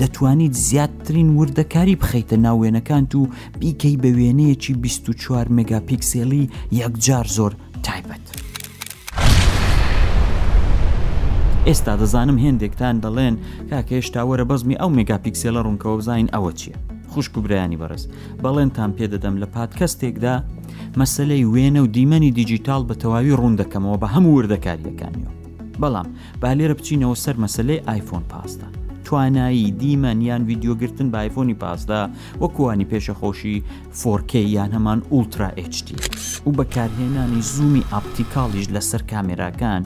دەتوانیت 0.00 0.52
زیاترین 0.66 1.28
وردەکاری 1.40 1.98
بخەیتە 2.00 2.36
ناو 2.44 2.56
وێنەکان 2.62 3.04
و 3.14 3.28
بیکەی 3.60 3.96
بە 4.02 4.10
وێنەیەکی 4.18 4.72
24 4.74 5.48
مگاپیکسێلی 5.58 6.50
یەکجار 6.80 7.26
زۆر 7.26 7.52
تایبەت. 7.86 8.24
ئێستا 11.68 11.94
دەزانم 12.00 12.38
هێندێکتان 12.44 12.94
دەڵێن 13.04 13.34
کاکە 13.70 13.92
هێشتاوەرە 13.98 14.44
بەزمی 14.50 14.78
ئەو 14.80 14.90
مێگاپیکسێلە 14.96 15.60
ڕوونکەوە 15.66 15.94
بزانین 15.98 16.28
ئەوە 16.34 16.52
چییە؟ 16.60 16.76
خوشک 17.12 17.34
و 17.36 17.40
برایانی 17.44 17.78
بەرز 17.80 18.02
بەڵێنتان 18.42 18.90
پێدەدەم 18.98 19.34
لە 19.42 19.46
پادکەستێکدا 19.54 20.34
مەسلەی 21.00 21.48
وێنە 21.54 21.80
و 21.84 21.92
دیمەنی 21.96 22.34
دیجیتال 22.38 22.82
بە 22.88 22.94
تەواوی 23.02 23.36
ڕوون 23.40 23.54
دەکەمەوە 23.62 23.96
بە 24.02 24.08
هەموو 24.14 24.36
وردەکاریەکانیەوە. 24.38 25.30
بەڵام 25.82 26.08
با 26.40 26.48
لێرە 26.58 26.74
بچینەوە 26.78 27.16
سەر 27.24 27.36
مەسلەی 27.44 27.84
آیفۆن 27.92 28.24
پاستان. 28.32 28.72
توانایی 29.08 29.74
دیمەن 29.80 30.20
یان 30.22 30.42
ویددیوگرتن 30.44 31.10
با 31.10 31.18
آیفۆنی 31.28 31.54
پازدا 31.54 32.10
وەکوانی 32.40 32.84
پێشەخۆشی 32.92 33.62
فۆرکی 34.02 34.34
یان 34.56 34.70
هەمان 34.76 35.00
ئولترا 35.12 35.48
HD 35.72 35.88
و 36.46 36.52
بەکارهێنانی 36.52 37.40
زوومی 37.40 37.82
ئاپتیکاڵیش 37.92 38.68
لەسەر 38.74 39.02
کامێراکان 39.12 39.82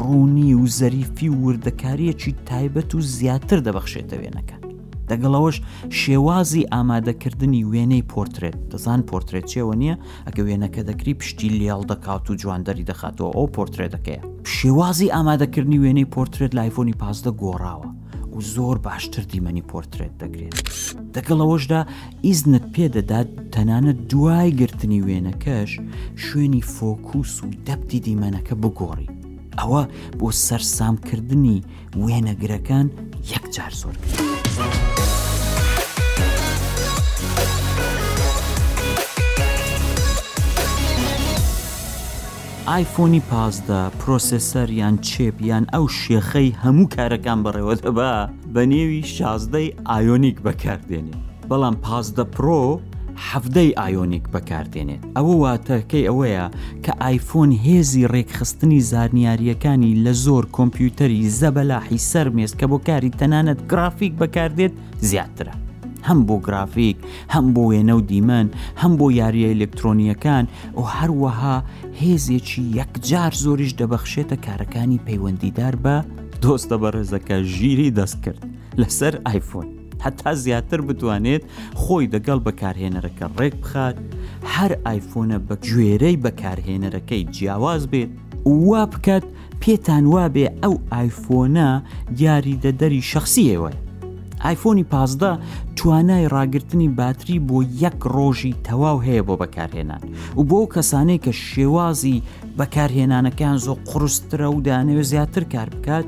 ڕوونی 0.00 0.54
و 0.54 0.66
زەریفی 0.66 1.28
وردەکاریەکی 1.28 2.34
تایبەت 2.48 2.94
و 2.94 3.00
زیاتر 3.00 3.58
دەبەخشێتە 3.66 4.14
وێنەکە 4.22 4.56
دەگەڵەوەش 5.10 5.56
شێوازی 6.02 6.66
ئامادەکردنی 6.72 7.64
وێنەی 7.72 8.04
پۆرترێت 8.12 8.56
دەزان 8.72 9.00
پۆرترێت 9.10 9.46
چێوە 9.52 9.74
نییە 9.80 9.96
ئەگە 10.26 10.40
وێنەکە 10.46 10.82
دەکری 10.88 11.14
پشتی 11.18 11.48
لێڵ 11.60 11.82
دەکات 11.90 12.24
و 12.30 12.34
جواندەری 12.40 12.84
دەخاتەوە 12.90 13.30
ئەو 13.36 13.46
پۆرترێتەکەیە 13.56 14.20
شێوازی 14.56 15.12
ئامادەکردنی 15.14 15.78
وێنەی 15.82 16.08
پۆرترێت 16.14 16.52
لایفۆنی 16.58 16.96
پازدە 17.00 17.32
گۆڕاوە 17.42 17.88
و 18.36 18.40
زۆر 18.40 18.78
باشتر 18.88 19.22
دیمەنی 19.32 19.62
پۆرترێت 19.72 20.14
دەگرێت 20.22 20.56
دەگەڵەوەشدا 21.14 21.80
ئیزنت 22.26 22.64
پێدەدات 22.74 23.28
تەنانە 23.52 23.92
دوای 24.10 24.50
گرتنی 24.60 25.00
وێنەکەش 25.06 25.70
شوێنی 26.24 26.66
فۆکوس 26.74 27.32
و 27.44 27.48
دەبتی 27.66 28.00
دیمەنەکە 28.06 28.54
بگۆڕی 28.62 29.12
ئەوە 29.58 29.82
بۆ 30.18 30.28
سەرسامکردنی 30.46 31.64
وێنەگرەکان 32.04 32.86
یەکجار 33.32 33.72
زۆر 33.80 33.94
کرد. 34.04 34.85
ئایفۆنی 42.68 43.18
پازدە 43.30 43.80
پرۆسسەر 44.02 44.70
یان 44.78 44.96
چێپ 45.08 45.36
یان 45.50 45.64
ئەو 45.74 45.84
شێخەی 46.00 46.48
هەموو 46.62 46.90
کارەکان 46.96 47.38
بەڕێوە 47.44 47.74
دەبا 47.84 48.12
بە 48.54 48.62
نێوی 48.72 49.02
شازدەی 49.16 49.68
ئایۆنیک 49.90 50.36
بەکاردێنێ 50.46 51.14
بەڵام 51.50 51.76
پازدە 51.84 52.24
پرۆ 52.36 52.62
حەفدەی 53.26 53.70
ئایۆنیک 53.80 54.24
بەکاردێنێت 54.34 55.02
ئەوە 55.16 55.34
واتەکەی 55.42 56.08
ئەوەیە 56.08 56.44
کە 56.84 56.92
ئایفۆن 57.02 57.50
هێزی 57.66 58.08
ڕێکخستنی 58.12 58.84
زارنیاریەکانی 58.90 59.92
لە 60.04 60.12
زۆر 60.24 60.44
کۆمپیوتەری 60.56 61.22
زەبەلاحی 61.40 62.04
سەرمێز 62.10 62.52
کە 62.58 62.66
بۆ 62.70 62.78
کاری 62.88 63.10
تەنانەت 63.20 63.60
گرافیک 63.70 64.12
بەکاردێت 64.20 64.74
زیاترە 65.08 65.54
هەم 66.08 66.20
بۆ 66.28 66.36
گرافیک 66.46 66.98
هەم 67.34 67.46
بۆ 67.54 67.62
وێنە 67.70 67.94
و 67.98 68.00
دیمەن 68.10 68.46
هەم 68.82 68.92
بۆ 68.98 69.06
یاریە 69.20 69.48
ئلکترۆنیەکان 69.54 70.44
و 70.80 70.82
هەروەها 70.96 71.56
هێزێکی 72.02 72.62
یەکجار 72.80 73.32
زۆریش 73.44 73.72
دەبەخشێتە 73.80 74.36
کارەکانی 74.46 75.02
پەیوەندیدار 75.06 75.74
بە 75.84 75.96
دۆستە 76.42 76.76
بە 76.82 76.88
ڕێزەکە 76.94 77.36
ژیری 77.56 77.94
دەست 77.98 78.18
کرد 78.24 78.40
لەسەر 78.80 79.14
آیفۆن 79.32 79.68
هەتا 80.04 80.32
زیاتر 80.44 80.80
بتوانێت 80.88 81.42
خۆی 81.82 82.10
دەگەڵ 82.14 82.38
بەکارهێنەرەکە 82.46 83.26
ڕێک 83.38 83.54
بخات 83.62 83.96
هەر 84.54 84.72
ئایفۆنە 84.86 85.38
بە 85.48 85.54
گوێرەی 85.66 86.16
بەکارهێنەرەکەی 86.24 87.22
جیاواز 87.34 87.82
بێت 87.92 88.10
وا 88.68 88.82
بکات 88.92 89.24
پێتان 89.62 90.04
وا 90.14 90.26
بێ 90.34 90.46
ئەو 90.62 90.74
ئایفۆنە 90.94 91.68
دیاری 92.20 92.54
دەدەری 92.64 93.02
شخصیەوەی 93.12 93.76
آیفۆنی 94.50 94.84
پازدە 94.92 95.30
توانای 95.76 96.28
ڕاگررتنی 96.34 96.88
باتری 96.98 97.36
بۆ 97.48 97.58
یەک 97.82 97.98
ڕۆژی 98.16 98.54
تەواو 98.66 99.00
هەیە 99.06 99.22
بۆ 99.28 99.34
بەکارهێنان 99.42 100.02
و 100.38 100.42
بۆ 100.50 100.60
کەسانەی 100.74 101.20
کە 101.24 101.32
شێوازی 101.46 102.22
بەکارهێنانەکان 102.58 103.56
زۆ 103.66 103.74
قرسترە 103.90 104.48
و 104.54 104.60
دانەوێ 104.66 105.02
زیاتر 105.10 105.44
کار 105.52 105.68
بکات 105.74 106.06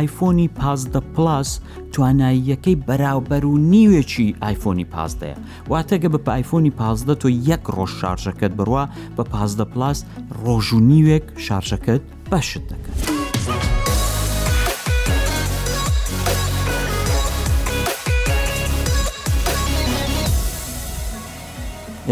آیفۆنی 0.00 0.48
پازدە 0.60 1.00
پلاس 1.14 1.60
تواناییەکەی 1.92 2.80
بەراوبەر 2.88 3.44
و 3.44 3.56
نیوێکی 3.72 4.28
آیفۆنی 4.48 4.86
پازدەیە 4.94 5.36
واتەگە 5.72 6.08
بە 6.14 6.18
پایفۆنی 6.28 6.72
پازدە 6.80 7.14
تۆ 7.22 7.28
یەک 7.50 7.62
ڕۆژ 7.76 7.90
شارژەکەت 8.00 8.52
بڕوا 8.58 8.84
بە 9.16 9.22
پازدە 9.32 9.64
پلاس 9.74 9.98
ڕۆژ 10.44 10.72
و 10.72 10.80
نیوێک 10.88 11.24
شارژەکەت 11.46 12.02
بەشت 12.30 12.62
دەکەن. 12.70 13.19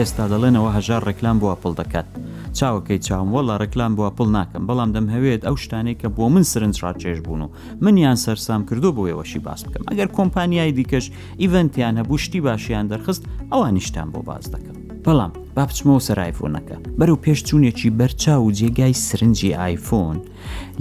ئێستا 0.01 0.25
دەڵێنەوە 0.33 0.71
هەژار 0.77 1.03
ڕێکلام 1.09 1.37
بۆ 1.43 1.49
پڵ 1.63 1.73
دەکات 1.81 2.09
چاوەکەی 2.59 3.03
چاوموە 3.07 3.41
لە 3.49 3.55
ڕێکلام 3.63 3.93
بۆ 3.99 4.07
پڵ 4.17 4.27
ناکەم 4.39 4.63
بەڵام 4.69 4.91
دەم 4.97 5.07
هەوێت 5.15 5.43
ئەو 5.47 5.57
شتانەی 5.63 5.97
کە 6.01 6.09
بۆ 6.17 6.25
من 6.35 6.45
سرنج 6.53 6.77
ڕاکێش 6.85 7.19
بوون 7.25 7.41
و 7.45 7.53
منیان 7.85 8.17
سەرسام 8.25 8.63
کردو 8.69 8.91
بۆ 8.97 9.03
ێوەشی 9.13 9.41
باس 9.47 9.61
بکەم 9.67 9.85
ئەگەر 9.91 10.09
کۆمپانیای 10.17 10.73
دیکەش 10.79 11.05
ئیڤنتیان 11.41 11.95
هەبوو 12.01 12.19
شتی 12.25 12.41
باشیان 12.47 12.87
دەرخست 12.93 13.23
ئەوان 13.53 13.73
نیشتان 13.79 14.09
بۆ 14.13 14.21
باز 14.29 14.45
دەکەم 14.55 14.77
بەڵام 15.07 15.33
با 15.55 15.63
بچمەوە 15.69 16.01
سەر 16.09 16.19
آیفۆنەکە 16.27 16.77
بەرەو 16.99 17.19
پێشچوونێکی 17.25 17.91
بەرچاو 17.99 18.43
و 18.49 18.53
جێگای 18.59 18.95
سرنجی 19.07 19.53
آیفۆن 19.67 20.17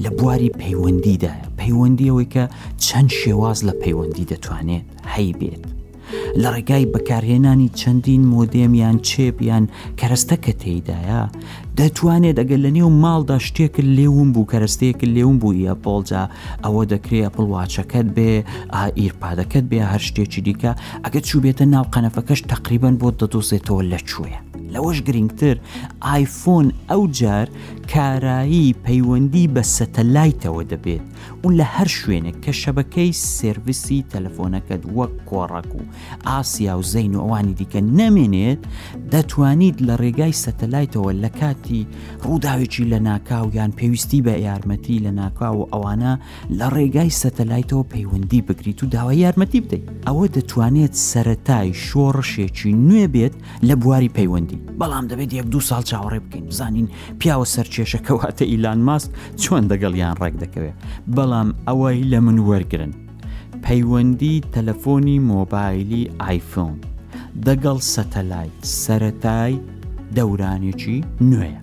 لە 0.03 0.09
بواری 0.19 0.55
پەیوەندیدایە 0.61 1.47
پەیوەندی 1.59 2.09
ئەوەی 2.09 2.29
کە 2.35 2.43
چەند 2.85 3.09
شێواز 3.19 3.59
لە 3.67 3.73
پەیوەندی 3.83 4.29
دەتوانێت 4.31 4.85
هەی 5.13 5.31
بێت. 5.39 5.76
لە 6.43 6.49
ڕێگای 6.55 6.85
بەکارهێنانی 6.93 7.73
چەندین 7.79 8.23
مۆدێمیان 8.31 8.97
چێپیان 9.09 9.65
کەرەستەکە 9.99 10.53
تێدایە 10.61 11.21
دەتوانێت 11.77 12.37
ئەگەر 12.39 12.59
لە 12.65 12.71
نێو 12.77 12.89
ماڵدا 13.03 13.37
شتێکرد 13.47 13.89
لێوم 13.97 14.29
بوو 14.33 14.49
کەرەستەیەک 14.51 14.99
لێوم 15.15 15.35
بوویە 15.41 15.73
پۆڵجا 15.83 16.23
ئەوە 16.63 16.83
دەکرێت 16.93 17.31
پڵواچەکەت 17.35 18.07
بێ 18.15 18.31
ئیرپادەکەت 18.99 19.65
بێ 19.71 19.79
هەر 19.91 20.01
شتێکی 20.07 20.41
دیکە 20.47 20.71
ئەگە 21.03 21.19
چوو 21.27 21.39
بێتە 21.43 21.65
ناو 21.73 21.85
قەنەفەکەش 21.93 22.39
تقریبان 22.53 22.93
بۆ 23.01 23.07
دەدۆزێتەوە 23.19 23.81
لە 23.91 23.99
کوێە 24.11 24.39
لەوەش 24.73 24.97
گرنگتر 25.07 25.55
آیفۆن 26.13 26.67
ئەو 26.89 27.01
جار 27.19 27.47
کارایی 27.93 28.75
پەیوەندی 28.87 29.47
بە 29.55 29.63
سەتەلایتەوە 29.77 30.63
دەبێت 30.71 31.03
و 31.43 31.47
لە 31.59 31.65
هەر 31.75 31.87
شوێنێک 31.97 32.35
کە 32.45 32.51
شەبەکەی 32.61 33.11
سرویسی 33.35 34.01
تەلەفۆنەکەت 34.13 34.83
وەک 34.97 35.13
کۆڕک 35.29 35.69
و 35.77 35.81
ئاسیا 36.27 36.73
و 36.77 36.81
زەین 36.91 37.13
و 37.15 37.19
ئەوانی 37.23 37.53
دیکە 37.59 37.81
نەمێنێت 37.99 38.61
دەتوانیت 39.13 39.77
لە 39.87 39.93
ڕێگای 40.01 40.33
سەتەلایتەوە 40.43 41.11
لە 41.23 41.29
کاتی 41.39 41.81
ڕووداوێکی 42.23 42.83
لە 42.91 42.99
ناکاو 43.09 43.45
یان 43.57 43.71
پێویستی 43.77 44.21
بە 44.25 44.33
یارمەتی 44.47 44.97
لە 45.05 45.11
ناکاو 45.21 45.55
و 45.61 45.67
ئەوانە 45.73 46.13
لە 46.59 46.67
ڕێگای 46.75 47.11
سەتەلایتەوە 47.21 47.83
پەیوەندی 47.93 48.41
بگریت 48.47 48.79
و 48.83 48.87
داوای 48.93 49.17
یارمەتی 49.25 49.59
بدەیت 49.65 49.85
ئەوە 50.07 50.25
دەتوانێت 50.35 50.93
سەتای 51.11 51.69
شۆڕشێکی 51.85 52.71
نوێ 52.87 53.05
بێت 53.13 53.35
لە 53.67 53.75
بواری 53.81 54.09
پەیوەندی 54.17 54.59
بەڵام 54.81 55.05
دەبێت 55.11 55.31
یەک 55.37 55.45
دو 55.53 55.59
ساڵ 55.69 55.83
چاوەڕێ 55.89 56.19
بکەین 56.25 56.45
بزانین 56.49 56.87
پیاوە 57.21 57.45
سەرچ 57.55 57.76
کێشەکەواتە 57.77 58.43
ئیلان 58.51 58.79
ماست 58.87 59.09
چۆن 59.41 59.63
دەگەڵیان 59.71 60.15
ڕێک 60.23 60.35
دەکەوێت 60.43 60.77
بەڵام 61.15 61.49
ئەوەی 61.67 61.99
لە 62.11 62.19
من 62.25 62.37
وەرگن 62.49 62.91
پەیوەندی 63.65 64.35
تەلەفۆنی 64.53 65.21
مۆبایلی 65.31 66.03
آیفۆن 66.29 66.75
دەگەڵ 67.47 67.77
سەتەلای 67.93 68.49
سەتای 68.83 69.53
دەورانێکی 70.17 70.97
نوێیە 71.29 71.59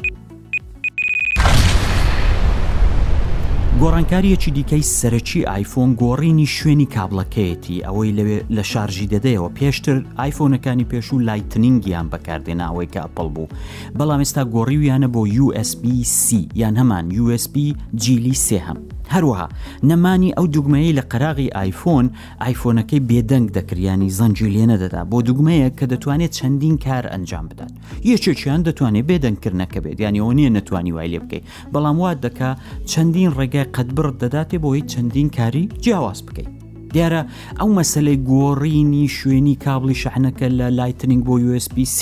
گۆڕانکاریەکی 3.80 4.50
دیکەی 4.56 4.84
سەرەکی 4.98 5.40
ئایفۆن 5.50 5.90
گۆڕینی 6.02 6.46
شوێنی 6.56 6.86
کابلەکەیەتی 6.94 7.82
ئەوەی 7.86 8.12
لەوێ 8.18 8.38
لە 8.56 8.62
شارژی 8.70 9.06
دەدەیەوە 9.12 9.50
پێشتر 9.58 9.96
ئایفۆنەکانی 10.18 10.84
پێش 10.90 11.08
و 11.12 11.18
لایتنینگیان 11.26 12.06
بەکاردێناوەی 12.12 12.88
کە 12.92 13.00
ئەپڵ 13.04 13.28
بوو 13.34 13.52
بەڵام 13.98 14.20
ئێستا 14.22 14.42
گۆڕیویانە 14.54 15.08
بۆ 15.14 15.22
USBC 15.46 16.26
یان 16.60 16.74
هەمان 16.80 17.06
USB 17.24 17.56
جیلی 18.02 18.34
سێهم 18.46 18.78
هەروەها 19.14 19.48
نەمانی 19.90 20.34
ئەو 20.36 20.46
دوگمەیە 20.54 20.92
لە 20.98 21.04
قەراغی 21.12 21.48
ئایفۆن 21.58 22.06
ئایفۆنەکەی 22.42 23.04
بێدەنگ 23.10 23.46
دەکریانی 23.58 24.10
زەنجی 24.18 24.50
لێنەدەدا 24.54 25.02
بۆ 25.10 25.18
دوگمەیە 25.28 25.68
کە 25.78 25.84
دەتوانێت 25.92 26.32
چەندین 26.38 26.76
کار 26.84 27.04
ئەنجام 27.12 27.44
بدات 27.50 27.72
یەکێکیان 28.10 28.60
دەتوانێت 28.66 29.06
بێدەنگکردنەکە 29.10 29.78
بێت 29.84 29.98
یانیەوە 30.04 30.32
نیە 30.38 30.50
نەتوانی 30.56 30.92
وای 30.94 31.08
لێ 31.12 31.18
بکەیت 31.24 31.44
بەڵام 31.72 31.96
وا 32.00 32.12
دەکا 32.24 32.50
چەندین 32.90 33.30
ڕێگە 33.38 33.62
قەت 33.76 33.88
بڕ 33.98 34.08
دەداتێ 34.22 34.56
بۆی 34.64 34.84
چەندین 34.92 35.28
کاری 35.36 35.64
جیاواز 35.84 36.20
بکەیت 36.26 36.50
دیارە 36.94 37.22
ئەو 37.60 37.68
مەسلەی 37.78 38.18
گۆڕینی 38.30 39.06
شوێنی 39.16 39.56
کابلی 39.64 40.00
شەحنەکە 40.02 40.46
لە 40.58 40.68
لایتنگ 40.78 41.22
بۆ 41.28 41.34
USPC 41.52 42.00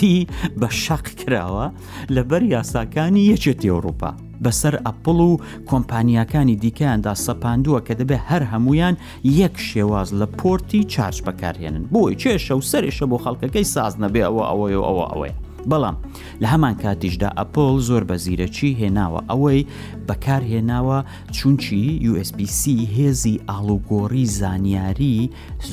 بە 0.60 0.68
شەق 0.82 1.04
کراوە 1.20 1.66
لەبەر 2.14 2.42
یاساکانی 2.54 3.28
یەکێتی 3.32 3.72
ئەوروپا 3.72 4.12
بەسەر 4.44 4.74
ئەپڵ 4.86 5.18
و 5.30 5.40
کۆمپانیەکانی 5.70 6.56
دیکەیاندا 6.64 7.14
سەپاندووە 7.26 7.80
کە 7.86 7.94
دەبێت 8.00 8.22
هەر 8.30 8.42
هەمویان 8.52 8.94
یەک 9.40 9.56
شێواز 9.70 10.08
لە 10.20 10.26
پۆرتی 10.38 10.80
چارج 10.92 11.16
بەکارهێنن 11.26 11.84
بۆی 11.92 12.18
کێشە 12.22 12.52
و 12.58 12.66
سەرێشە 12.70 13.06
بۆ 13.10 13.16
خەڵکەکەی 13.24 13.66
ساز 13.74 13.92
نەبێ 14.02 14.20
ئەوە 14.26 14.42
ئەوەی 14.50 14.74
و 14.80 14.84
ئەوە 14.88 15.06
ئەوەیە 15.12 15.34
بەڵام 15.70 15.96
لە 16.42 16.46
هەمان 16.52 16.74
کاتیشدا 16.82 17.28
ئەپۆل 17.38 17.76
زۆر 17.88 18.02
بە 18.10 18.16
زیرەکی 18.24 18.76
هێناوە 18.80 19.20
ئەوەی 19.30 19.60
بەکارهێناوە 20.08 20.98
چونچی 21.36 21.84
USPC 22.12 22.62
هێزی 22.96 23.42
ئالوگۆڕی 23.50 24.24
زانیاری 24.40 25.16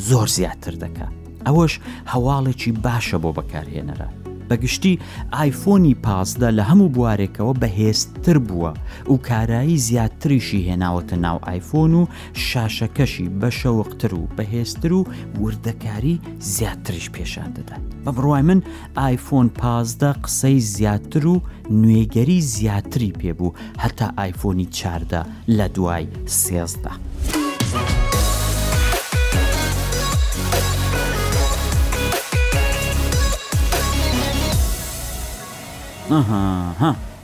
زۆر 0.10 0.28
زیاتر 0.38 0.73
دەکات. 0.84 1.13
ئەوەش 1.45 1.73
هەواڵێکی 2.13 2.71
باشە 2.86 3.17
بۆ 3.23 3.30
بەکارهێنەرە 3.38 4.08
بەگشتی 4.49 4.91
ئایفۆنی 5.39 5.93
پازدا 6.07 6.49
لە 6.57 6.62
هەموو 6.69 6.93
بوارێکەوە 6.95 7.53
بەهێزتر 7.62 8.38
بووە 8.49 8.71
و 9.12 9.17
کارایی 9.27 9.77
زیاتریشی 9.77 10.67
هێناوەتە 10.69 11.13
ناو 11.25 11.38
ئایفۆن 11.47 11.93
و 11.93 12.03
شاشەکەشی 12.49 13.27
بە 13.41 13.49
شەوقتر 13.62 14.12
و 14.19 14.23
بەهێزتر 14.38 14.91
و 14.91 15.01
وردەکاری 15.41 16.15
زیاتریش 16.39 17.07
پێشان 17.15 17.49
دەدات 17.57 17.81
بە 18.05 18.12
بڕوای 18.17 18.41
من 18.49 18.62
ئایفۆن 18.97 19.47
پازدا 19.62 20.12
قسەی 20.23 20.59
زیاتر 20.59 21.25
و 21.27 21.41
نوێگەری 21.81 22.39
زیاتری 22.55 23.12
پێبوو 23.19 23.53
هەتا 23.83 24.07
ئایفۆنی 24.17 24.67
چاردا 24.77 25.23
لە 25.57 25.67
دوای 25.75 26.07
سێزدا. 26.43 26.91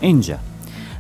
اینجا 0.02 0.38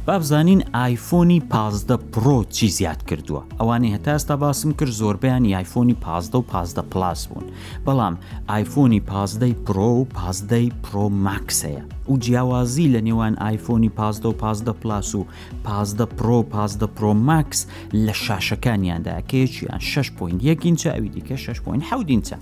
بابزانین 0.07 0.63
ئایفۆنی 0.75 1.41
پازدە 1.51 1.97
پرۆ 2.13 2.45
چی 2.49 2.69
زیاد 2.69 3.03
کردووە 3.07 3.59
ئەوانی 3.61 3.95
هەتاستا 3.95 4.31
باسم 4.31 4.71
کرد 4.71 4.91
زۆربیان 4.91 5.45
ئایفۆنی 5.49 5.93
پازدە 6.01 6.35
و 6.35 6.43
پازدە 6.53 6.79
پلاس 6.79 7.27
بوون 7.27 7.43
بەڵام 7.85 8.17
ئایفۆنی 8.49 9.01
پازدەی 9.09 9.55
پرۆ 9.65 9.79
و 9.79 10.05
پازدەی 10.05 10.71
پرۆ 10.83 11.09
ماکسەیە 11.25 12.09
و 12.11 12.17
جیاوازی 12.17 12.91
لە 12.93 13.01
نێوان 13.01 13.37
ئایفۆنی 13.41 13.89
پازدە 13.97 14.25
و 14.25 14.33
پازدە 14.39 14.69
پلاس 14.81 15.15
و 15.15 15.25
پازدە 15.65 16.05
پرۆ 16.19 16.43
پازدە 16.53 16.87
پرۆ 16.99 17.03
ماکس 17.15 17.65
لە 18.07 18.11
شاشەکانیاندا 18.13 19.21
کێکیان 19.29 19.79
6.1 19.79 20.65
اینچە 20.65 20.87
ئەوی 20.87 21.09
دیکە 21.15 21.37
6.7 21.37 21.93
اینچە 22.07 22.35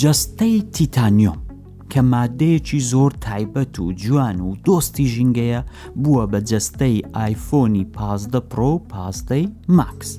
جستەی 0.00 0.62
تیتانیۆم 0.72 1.38
کە 1.92 2.00
مادەیەکی 2.14 2.80
زۆر 2.92 3.12
تایبەت 3.28 3.74
و 3.80 3.92
جوان 4.02 4.38
و 4.40 4.54
دۆستی 4.66 5.06
ژینگەیە 5.14 5.60
بووە 6.02 6.24
بە 6.32 6.38
جەستەی 6.50 6.96
آیفۆنی 7.24 7.84
پازدە 7.96 8.40
پرۆ 8.50 8.72
پاستەی 8.92 9.44
ماکس 9.76 10.10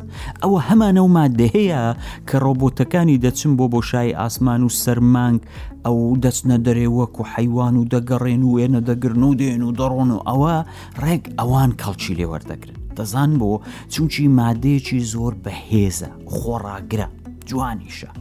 ئەوە 0.42 0.60
هەمانە 0.70 1.02
و 1.04 1.14
مادەهەیە 1.20 1.82
کە 2.28 2.38
ڕۆبۆتەکانی 2.44 3.22
دەچن 3.26 3.52
بۆ 3.58 3.66
بۆشای 3.74 4.16
ئاسمان 4.22 4.62
و 4.64 4.70
سەرمانگ 4.84 5.40
ئەو 5.86 5.98
دەچنە 6.24 6.58
دەرێوەک 6.66 7.14
و 7.22 7.28
حیوان 7.34 7.76
و 7.78 7.84
دەگەڕێن 7.94 8.42
و 8.44 8.54
وێنە 8.56 8.82
دەگرن 8.90 9.24
و 9.30 9.34
دێن 9.40 9.62
و 9.68 9.72
دەڕۆن 9.80 10.10
و 10.14 10.20
ئەوە 10.28 10.56
ڕێک 11.04 11.24
ئەوان 11.40 11.72
کەڵکی 11.82 12.14
لێوەردەگرن 12.20 12.78
دەزان 12.98 13.32
بۆ 13.40 13.52
چونچی 13.94 14.24
مادەیەکی 14.40 15.00
زۆر 15.14 15.34
بەهێزە 15.44 16.10
خۆڕاگرە 16.36 17.08
جوانیشە 17.50 18.12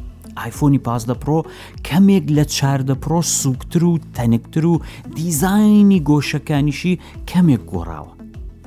آیفۆنی 0.47 0.79
پازدە 0.87 1.15
پرۆ 1.25 1.41
کەمێک 1.89 2.25
لە 2.37 2.45
چاردە 2.57 2.95
پرۆ 3.05 3.21
سوکتتر 3.23 3.85
و 3.85 3.99
تەنکتر 4.17 4.65
و 4.67 4.81
دیزایانی 5.17 6.05
گۆشەکانیشی 6.09 6.95
کەمێک 7.31 7.63
گۆڕاوە 7.71 8.13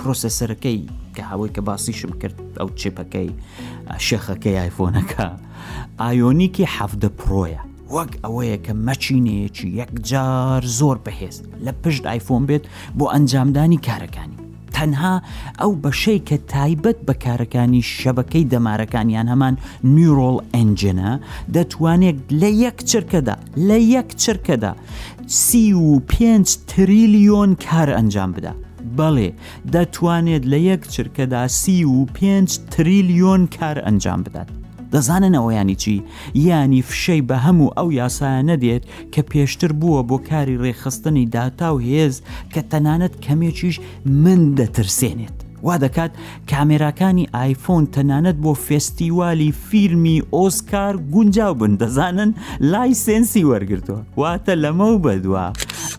پرۆسەسەرەکەی 0.00 0.78
کە 1.16 1.22
هەوەی 1.30 1.54
کە 1.54 1.60
باسیشم 1.68 2.12
کرد 2.20 2.36
ئەو 2.60 2.68
چێپەکەی 2.80 3.30
شێخەکەی 4.06 4.56
آیفۆنەکە 4.64 5.26
ئایۆنیکی 6.02 6.70
حەفدە 6.76 7.10
پرۆیە 7.20 7.60
وەک 7.94 8.12
ئەوەیە 8.24 8.58
کە 8.64 8.72
مەچینەیەکی 8.86 9.68
یەکجار 9.80 10.62
زۆر 10.78 10.96
بەهێز 11.04 11.36
لە 11.64 11.72
پشت 11.82 12.02
آیفۆن 12.14 12.42
بێت 12.48 12.64
بۆ 12.98 13.04
ئەنجامدانی 13.12 13.82
کارەکانی 13.86 14.38
تەنها 14.82 15.14
ئەو 15.62 15.72
بەشەی 15.84 16.20
کە 16.28 16.36
تایبەت 16.54 16.98
بە 17.06 17.14
کارەکانی 17.24 17.86
شەبەکەی 17.98 18.48
دەمارەکانیان 18.52 19.26
هەمان 19.32 19.54
نیورۆڵ 19.94 20.36
ئەنجە 20.54 21.12
دەتوانێت 21.54 22.18
لە 22.40 22.50
یەک 22.64 22.78
چرکەدا 22.90 23.34
لە 23.68 23.78
یەک 23.94 24.08
چرکەدا 24.22 24.72
سی 25.44 25.64
و 25.86 25.94
پێ 26.10 26.30
تریلیۆن 26.70 27.50
کار 27.66 27.88
ئەنجام 27.96 28.30
بدا. 28.36 28.52
بەڵێ 28.98 29.28
دەتوانێت 29.74 30.42
لە 30.52 30.58
یەک 30.70 30.82
چرکەدا 30.94 31.42
سی 31.60 31.78
و 31.96 32.04
پێ 32.16 32.34
تریلیۆن 32.72 33.42
کار 33.56 33.76
ئەنجام 33.86 34.20
بدات. 34.26 34.50
دەزانن 34.94 35.34
ئەویانی 35.40 35.76
چی 35.82 35.94
یانی 36.46 36.80
فشەی 36.88 37.22
بە 37.28 37.36
هەموو 37.46 37.74
ئەو 37.76 37.88
یاسایە 38.00 38.42
نەدێت 38.50 38.82
کە 39.12 39.20
پێشتر 39.30 39.70
بووە 39.80 40.00
بۆ 40.08 40.16
کاری 40.28 40.60
ڕێخستنی 40.64 41.26
داتا 41.34 41.68
و 41.74 41.82
هێز 41.88 42.14
کە 42.52 42.60
تەنانەت 42.72 43.14
کەمێکیش 43.24 43.76
من 44.24 44.40
دەترسێنێت. 44.58 45.36
وا 45.66 45.76
دەکات 45.84 46.12
کامێراکانی 46.50 47.30
ئایفۆن 47.36 47.84
تەنانەت 47.94 48.36
بۆ 48.44 48.52
فستیوالی 48.66 49.50
فیلمی 49.68 50.18
ئۆسکار 50.36 50.94
گونجاو 51.12 51.54
بن 51.60 51.72
دەزانن 51.82 52.30
لای 52.72 52.94
سنسی 53.04 53.44
وەرگرتووە 53.50 54.00
واتە 54.20 54.54
لەمە 54.62 54.88
و 54.94 54.98
بەدووە. 55.04 55.46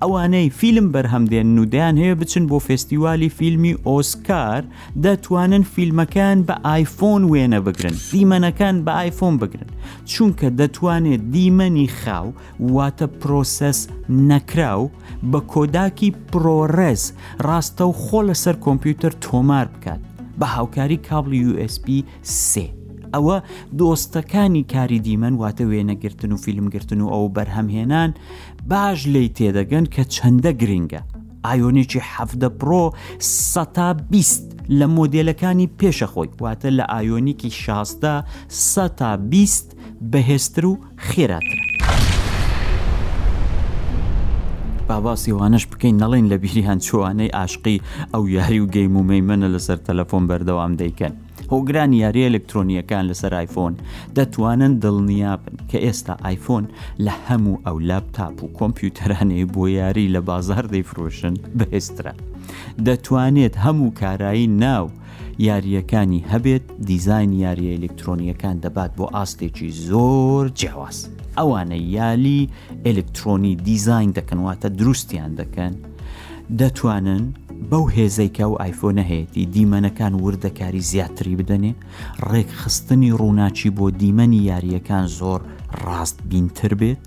ئەوانەی 0.03 0.47
فیلم 0.59 0.87
بەرهەمدێن 0.95 1.47
نودیان 1.57 1.95
هەیە 2.01 2.17
بچن 2.21 2.43
بۆ 2.49 2.57
فستیوالی 2.67 3.29
فیلمی 3.37 3.73
ئۆسکار 3.87 4.61
دەتوانن 5.05 5.63
فیلمەکان 5.73 6.37
بە 6.47 6.55
آیفۆن 6.75 7.21
وێنە 7.31 7.59
بگرن 7.67 7.95
دیمەنەکان 8.13 8.75
بە 8.85 8.91
آیفۆن 9.03 9.35
بگرن 9.41 9.69
چونکە 10.11 10.47
دەتوانێت 10.59 11.23
دیمەنی 11.33 11.87
خاو 12.01 12.27
واتە 12.75 13.07
پرۆسەس 13.19 13.79
نەکراو 14.29 14.83
بە 15.31 15.39
کۆداکی 15.53 16.09
پرۆڕێز 16.31 17.03
ڕاستە 17.47 17.83
و 17.91 17.93
خۆ 18.03 18.19
لەسەر 18.29 18.55
کۆمپیوتەر 18.65 19.13
تۆمار 19.25 19.65
بکات 19.73 20.01
بە 20.39 20.45
هاوکاری 20.55 20.97
کابلی 21.09 21.39
USB 21.49 21.87
سێ. 22.49 22.67
ئەوە 23.15 23.35
دۆستەکانی 23.81 24.63
کاری 24.73 24.99
دیمەن 25.07 25.35
واتە 25.41 25.63
وێنەگرتن 25.71 26.31
و 26.33 26.37
فیلمگرتن 26.45 27.01
و 27.01 27.07
ئەو 27.13 27.25
بەرهەمهێنان 27.37 28.11
باش 28.71 28.99
لی 29.13 29.27
تێدەگەن 29.37 29.85
کە 29.93 30.03
چەندە 30.15 30.51
گرنگە 30.61 31.01
ئایۆنێکی 31.47 32.01
حەفدە 32.11 32.49
پرۆ 32.59 32.83
سەتا 33.51 33.89
بیست 34.11 34.45
لە 34.79 34.85
مۆدلەکانی 34.97 35.67
پێشە 35.79 36.07
خۆی 36.13 36.29
واتە 36.43 36.69
لە 36.77 36.85
ئایۆنیکی 36.93 37.49
شازدا 37.63 38.15
سەتا 38.71 39.11
بیست 39.31 39.67
بەهێستر 40.11 40.63
و 40.71 40.73
خێراترە. 41.07 41.63
باباسیوانش 44.87 45.67
بکەین 45.71 45.95
نەڵێن 46.03 46.25
لە 46.31 46.37
بیری 46.41 46.63
هەند 46.67 46.81
چوانەی 46.87 47.35
عاشقی 47.39 47.81
ئەو 48.13 48.23
یاری 48.35 48.59
و 48.59 48.67
گەیم 48.75 48.93
و 48.99 49.03
مەیمەنە 49.09 49.47
لەسەر 49.55 49.79
تەلەفۆن 49.87 50.23
بەردەوام 50.29 50.73
دەیکەن. 50.81 51.13
هۆگرانی 51.53 51.97
یاری 52.03 52.21
ئەلکترۆنیەکان 52.27 53.03
لەسەر 53.09 53.33
آیفۆن 53.41 53.73
دەتوانن 54.17 54.73
دڵنیا 54.83 55.31
بن 55.43 55.55
کە 55.69 55.77
ئێستا 55.85 56.13
آیفۆن 56.29 56.63
لە 57.07 57.13
هەموو 57.27 57.61
ئەو 57.65 57.77
لاپتاپ 57.89 58.35
و 58.43 58.47
کۆمپیوتەرانەی 58.59 59.49
بۆ 59.55 59.63
یاری 59.79 60.07
لە 60.15 60.19
بازار 60.29 60.63
دەیفرۆشن 60.73 61.33
بەهێسترا 61.57 62.13
دەتوانێت 62.87 63.55
هەموو 63.65 63.93
کارایی 64.01 64.47
ناو 64.63 64.85
یاریەکانی 65.47 66.25
هەبێت 66.31 66.65
دیزین 66.89 67.31
یاری 67.43 67.73
ئەلکترۆنیەکان 67.75 68.55
دەبات 68.63 68.91
بۆ 68.99 69.05
ئاستێکی 69.15 69.69
زۆر 69.87 70.45
جیاواز 70.59 70.97
ئەوانە 71.37 71.77
یالی 71.97 72.41
ئەلکترۆنی 72.87 73.53
دیزین 73.67 74.09
دەکەنواتە 74.17 74.65
دروستیان 74.79 75.31
دەکەن 75.41 75.73
دەتوانن 76.59 77.25
بەو 77.71 77.85
هێزەیکە 77.95 78.45
و 78.51 78.59
ئایفۆنە 78.61 79.03
هەیەی 79.11 79.45
دیمەنەکان 79.53 80.13
وردەکاری 80.25 80.85
زیاتری 80.91 81.37
بدەنێ 81.39 81.71
ڕێک 82.29 82.49
خستنی 82.61 83.15
ڕووناچی 83.19 83.69
بۆ 83.77 83.85
دیمەنی 83.99 84.39
یاریەکان 84.49 85.05
زۆر 85.19 85.39
ڕاست 85.83 86.17
بینتر 86.29 86.71
بێت 86.81 87.01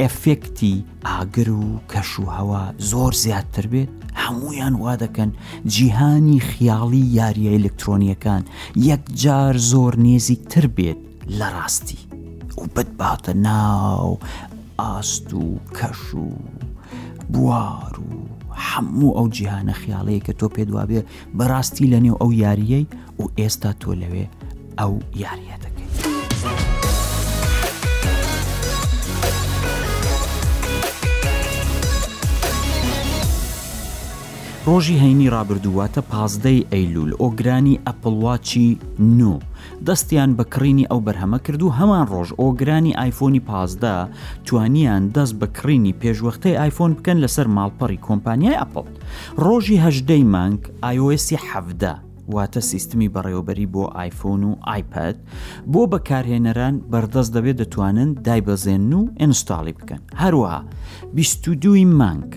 ئەفێکتی 0.00 0.76
ئاگر 1.06 1.48
و 1.50 1.64
کەش 1.92 2.10
و 2.22 2.26
هەوا 2.36 2.64
زۆر 2.90 3.12
زیاتر 3.24 3.66
بێت 3.72 3.90
هەمویان 4.22 4.74
وا 4.82 4.94
دەکەن 5.04 5.30
جیهانی 5.74 6.40
خیاڵی 6.50 7.04
یاریە 7.18 7.50
ئلکترۆنیەکان 7.58 8.42
یەکجار 8.90 9.54
زۆر 9.70 9.92
نێزیکتر 10.06 10.64
بێت 10.76 11.00
لە 11.38 11.48
ڕاستی 11.56 12.00
و 12.60 12.62
بەدباتە 12.74 13.32
ناو 13.46 14.12
ئاست 14.80 15.28
و 15.40 15.44
کەش 15.78 16.02
و 16.24 16.28
بوار 17.32 17.94
و 18.12 18.35
هەموو 18.70 19.16
ئەو 19.16 19.26
جیهانە 19.36 19.74
خیاڵەیە 19.80 20.20
کە 20.26 20.32
تۆ 20.38 20.46
پێ 20.54 20.62
دوابێ 20.70 21.00
بەڕاستی 21.38 21.90
لە 21.92 21.98
نێو 22.04 22.20
ئەو 22.20 22.30
یاریەی 22.42 22.84
و 23.20 23.24
ئێستا 23.38 23.70
تۆ 23.82 23.92
لەوێ 24.02 24.26
ئەو 24.78 24.92
یاریەت 25.22 25.62
ڕۆژی 34.66 34.96
هەینی 35.04 35.28
ڕابردوواتە 35.34 36.02
پازدەی 36.12 36.66
ئەیلول 36.72 37.10
ئۆگرانی 37.22 37.80
ئەپڵواچی 37.86 38.68
نو 39.18 39.32
دەستیان 39.86 40.30
بەکڕینی 40.38 40.88
ئەو 40.90 41.00
بەرهەمە 41.06 41.38
کرد 41.46 41.62
و 41.62 41.74
هەمان 41.78 42.04
ڕۆژ 42.12 42.28
ئۆگرانی 42.42 42.96
ئایفۆنی 43.00 43.42
پازدا 43.50 43.96
توانیان 44.46 45.02
دەست 45.16 45.34
بەکڕینی 45.42 45.96
پێشوەختەی 46.02 46.58
ئایفۆن 46.60 46.92
بکەن 46.98 47.18
لەسەر 47.24 47.46
ماڵپەڕی 47.56 48.02
کۆمپانیای 48.06 48.60
ئەپڵ 48.60 48.84
ڕۆژی 49.46 49.82
هەژدەی 49.84 50.24
مانگ 50.34 50.60
آیOSی 50.90 51.36
حەفدە 51.48 51.92
واتە 52.34 52.60
سیستمی 52.70 53.08
بەڕێوبەری 53.14 53.66
بۆ 53.74 53.84
آیفۆن 54.02 54.42
و 54.48 54.52
آیپەد 54.74 55.16
بۆ 55.72 55.82
بەکارهێنەران 55.92 56.74
بەردەست 56.92 57.30
دەبێت 57.36 57.56
دەتوانن 57.62 58.10
دایبەزێن 58.26 58.86
و 58.98 59.00
ئینستاڵی 59.20 59.74
بکەن 59.78 60.00
هەروەها 60.22 60.60
22 61.14 61.84
مانگ 62.00 62.30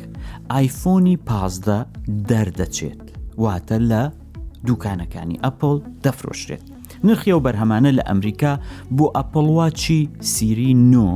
ئایفۆنی 0.56 1.16
پازدە 1.30 1.78
دەردەچێت 2.32 3.02
واتە 3.44 3.78
لە 3.92 4.04
دوکانەکانی 4.68 5.42
ئەپل 5.44 5.76
دەفرۆشرێت 6.04 6.64
نرخی 7.08 7.32
و 7.38 7.44
بەرهەمانە 7.46 7.92
لە 7.98 8.04
ئەمریکا 8.10 8.54
بۆ 8.98 9.06
ئەپڵواچی 9.18 10.02
سیری 10.32 10.72
نۆ 10.94 11.08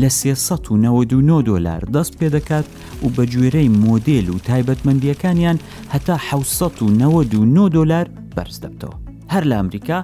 لە 0.00 0.08
1992 0.08 1.42
دلار 1.48 1.80
دەست 1.94 2.12
پێ 2.18 2.28
دەکات 2.36 2.66
و 3.04 3.08
بە 3.16 3.24
گوێرەی 3.32 3.74
مۆدل 3.84 4.26
و 4.30 4.36
تایبەتمەندیەکانیان 4.48 5.58
هەتا 5.92 6.16
1992 6.30 7.68
دلار 7.76 8.06
بەرز 8.36 8.56
دەبتەوە 8.64 9.05
هەر 9.32 9.42
لە 9.44 9.54
ئەمریکا 9.60 9.98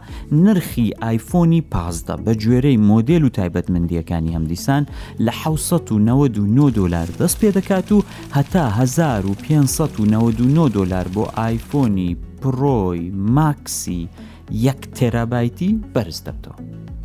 نرخی 0.45 0.89
ئایفۆنی 1.03 1.63
پازدە 1.75 2.15
بە 2.25 2.33
گوێرەی 2.43 2.79
مۆدل 2.91 3.23
و 3.25 3.29
تایبەتمەندیەکانی 3.39 4.35
هەمدیسان 4.37 4.83
لە 5.27 5.33
1992 5.45 6.71
دلار 6.77 7.07
دەست 7.21 7.37
پێ 7.41 7.51
دەکات 7.59 7.89
و 7.93 8.01
هەتا 8.37 8.65
1599 8.71 10.69
دلار 10.77 11.07
بۆ 11.15 11.23
ئایفۆنی 11.39 12.11
پرۆی 12.41 13.05
ماکسی 13.37 14.09
یەک 14.67 14.81
تێرابایتی 14.97 15.71
بەرز 15.95 16.19
دەبتەوە. 16.27 16.57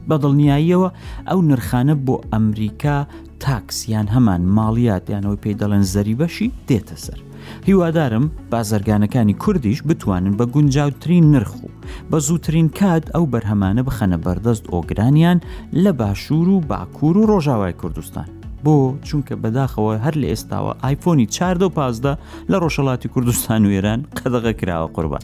بە 0.09 0.15
دڵنیاییەوە 0.21 0.89
ئەو 1.29 1.39
نرخانە 1.49 1.95
بۆ 2.05 2.15
ئەمریکا 2.33 2.97
تاکسیان 3.39 4.07
هەمان 4.15 4.41
ماڵیات 4.57 5.03
یانەوەی 5.13 5.41
پێی 5.43 5.55
دەڵێن 5.61 5.83
زەری 5.93 6.15
بەشی 6.19 6.51
دێتە 6.69 6.97
سەر. 7.05 7.26
هیوادارم 7.65 8.31
بازرگانەکانی 8.51 9.33
کوردیش 9.39 9.83
بتوانن 9.83 10.37
بە 10.37 10.45
گونجاوترین 10.45 11.31
نرخ 11.31 11.53
و 11.55 11.67
بە 12.11 12.17
زووترین 12.19 12.69
کات 12.69 13.09
ئەو 13.15 13.25
بەرهەمانە 13.33 13.81
بخەنە 13.87 14.17
بەردەست 14.25 14.63
ئۆگرانیان 14.73 15.37
لە 15.73 15.89
باشوور 15.99 16.47
و 16.49 16.59
باکوور 16.59 17.17
و 17.17 17.25
ڕۆژاوای 17.41 17.73
کوردستان 17.81 18.27
بۆ 18.65 18.93
چونکە 19.07 19.33
بەداخەوە 19.43 19.93
هەر 20.05 20.13
لە 20.21 20.27
ئێستاوە 20.31 20.73
آیفۆنی 20.87 21.25
14 21.25 22.17
لە 22.51 22.57
ڕۆژەڵاتی 22.63 23.07
کوردستان 23.07 23.65
و 23.65 23.69
ئێران 23.75 23.99
قەدەغە 24.17 24.53
کراوە 24.59 24.87
قوربان. 24.95 25.21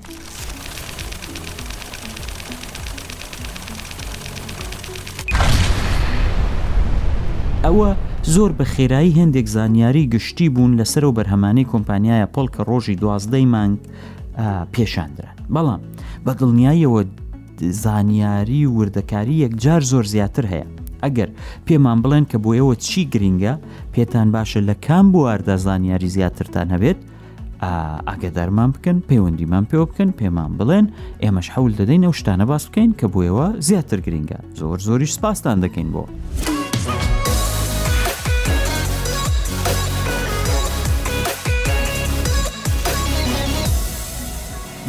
ئەوە 7.63 7.95
زۆر 8.31 8.51
بە 8.59 8.63
خێرایی 8.65 9.15
هەندێک 9.19 9.47
زانیاری 9.55 10.07
گشتی 10.07 10.49
بوون 10.49 10.79
لەسەر 10.83 11.03
و 11.03 11.12
بەرهەمانەی 11.17 11.69
کۆمپانیایە 11.71 12.27
پڵ 12.33 12.45
کە 12.55 12.63
ڕۆژی 12.69 12.95
دوازدەی 13.03 13.45
مانگ 13.55 13.77
پێشاندران 14.73 15.36
بەڵام 15.55 15.81
بە 16.25 16.33
دڵنیایەوە 16.39 17.01
زانیاری 17.83 18.65
وردەکاری 18.77 19.36
یەکجار 19.45 19.81
زۆر 19.91 20.05
زیاتر 20.13 20.45
هەیە 20.53 20.67
ئەگەر 21.03 21.29
پێمان 21.67 21.99
بڵێن 22.03 22.25
کە 22.31 22.38
بۆیەوە 22.43 22.75
چی 22.88 23.01
گرینگە 23.13 23.53
پێتان 23.93 24.27
باشە 24.36 24.59
لە 24.69 24.73
کام 24.86 25.05
بواردا 25.12 25.57
زانیاری 25.57 26.09
زیاترتان 26.15 26.67
هەبێت 26.73 26.99
ئاگەدارمان 28.09 28.69
بکەن 28.75 28.97
پەیوەندیمان 29.09 29.65
پێوە 29.69 29.86
بکەن 29.91 30.09
پێمان 30.19 30.51
بڵێن 30.57 30.86
ئێمەش 31.23 31.47
حول 31.55 31.71
دەدەین 31.79 32.03
ئەو 32.07 32.13
شتانە 32.19 32.45
باس 32.51 32.63
بکەین 32.67 32.91
کە 32.99 33.05
بۆیەوە 33.13 33.47
زیاتر 33.67 33.99
گرینگە 34.05 34.39
زۆر 34.59 34.79
زۆریش 34.88 35.12
سپاسان 35.17 35.57
دەکەین 35.65 35.89
بۆ. 35.95 36.03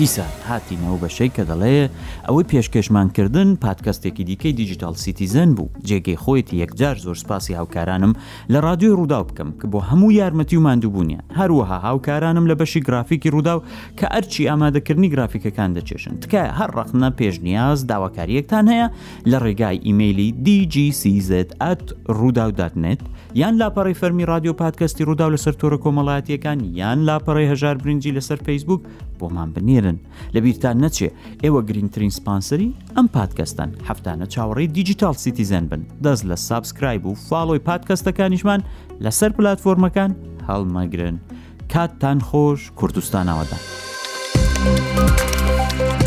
دیسان 0.01 0.31
هاتینەوە 0.51 0.99
بەشەی 1.03 1.31
کە 1.37 1.43
دەڵێ 1.51 1.77
ئەوەی 2.27 2.49
پێشکەشمانکردن 2.51 3.49
پادکەستێکی 3.65 4.25
دیکەی 4.31 4.57
دیجیتال 4.61 4.95
سیتیزن 5.05 5.51
بوو 5.57 5.73
جێگەی 5.89 6.19
خۆیەتی 6.23 6.59
یەکجار 6.63 6.97
زۆر 7.05 7.17
سپاسی 7.23 7.55
هاوکارانم 7.59 8.13
لە 8.53 8.59
رادیۆی 8.67 8.97
ڕوودا 8.99 9.21
بکەم 9.29 9.51
کە 9.61 9.67
بۆ 9.73 9.79
هەموو 9.91 10.17
یارمەتی 10.21 10.57
و 10.59 10.65
مادووبوونیە 10.67 11.21
هەروەها 11.39 11.79
هاوکارانم 11.87 12.45
لە 12.51 12.55
بەشی 12.61 12.81
گرافیکی 12.89 13.31
ڕوودا 13.35 13.55
و 13.57 13.63
کە 13.99 14.07
ئەرچی 14.13 14.49
ئامادەکردنی 14.51 15.11
گرافیکەکان 15.15 15.71
دەچێشن 15.79 16.15
تکایە 16.23 16.53
هەر 16.59 16.71
ڕەخنە 16.79 17.09
پێشنیاز 17.19 17.79
داواکاریەکتان 17.91 18.65
هەیە 18.73 18.87
لە 19.31 19.39
ڕێگای 19.45 19.79
ئیممەلی 19.87 20.29
دیجیسیزت 20.47 21.51
ئەت 21.63 21.83
ڕووداو 22.19 22.51
داتنێت 22.61 23.03
یان 23.39 23.57
لاپەڕی 23.59 23.95
فەرمی 24.01 24.25
رادیۆ 24.31 24.53
پادکەستی 24.61 25.05
ڕوودا 25.09 25.27
لەسەر 25.35 25.55
تۆرە 25.61 25.79
کۆمەڵاتیەکان 25.85 26.59
یان 26.81 26.99
لاپەڕی 27.09 27.51
هەژار 27.53 27.77
برنجی 27.83 28.13
لەسەر 28.19 28.39
فەیسبوک 28.47 28.83
بۆمان 29.19 29.49
بنێرن 29.55 29.99
لەبییرتان 30.35 30.77
نەچێ 30.85 31.09
ئێوە 31.43 31.61
گرینگترین 31.69 32.11
سپانسری 32.19 32.69
ئەم 32.97 33.07
پادکەستان 33.17 33.71
هەفتانە 33.89 34.27
چاوەڕی 34.35 34.67
دیجیتال 34.77 35.13
سیتیزەن 35.25 35.65
بن 35.71 35.83
دەست 36.05 36.23
لە 36.31 36.35
سابسکرایب 36.49 37.07
و 37.07 37.15
فاڵۆی 37.27 37.63
پادکەستەکانیشمان 37.69 38.61
لەسەر 39.05 39.31
پلتفۆرمەکان 39.39 40.11
هەڵمەگرن 40.49 41.17
کاتتان 41.73 42.19
خۆش 42.27 42.61
کوردستانەوەدا. 42.79 43.59
thank 44.65 46.03
you 46.03 46.04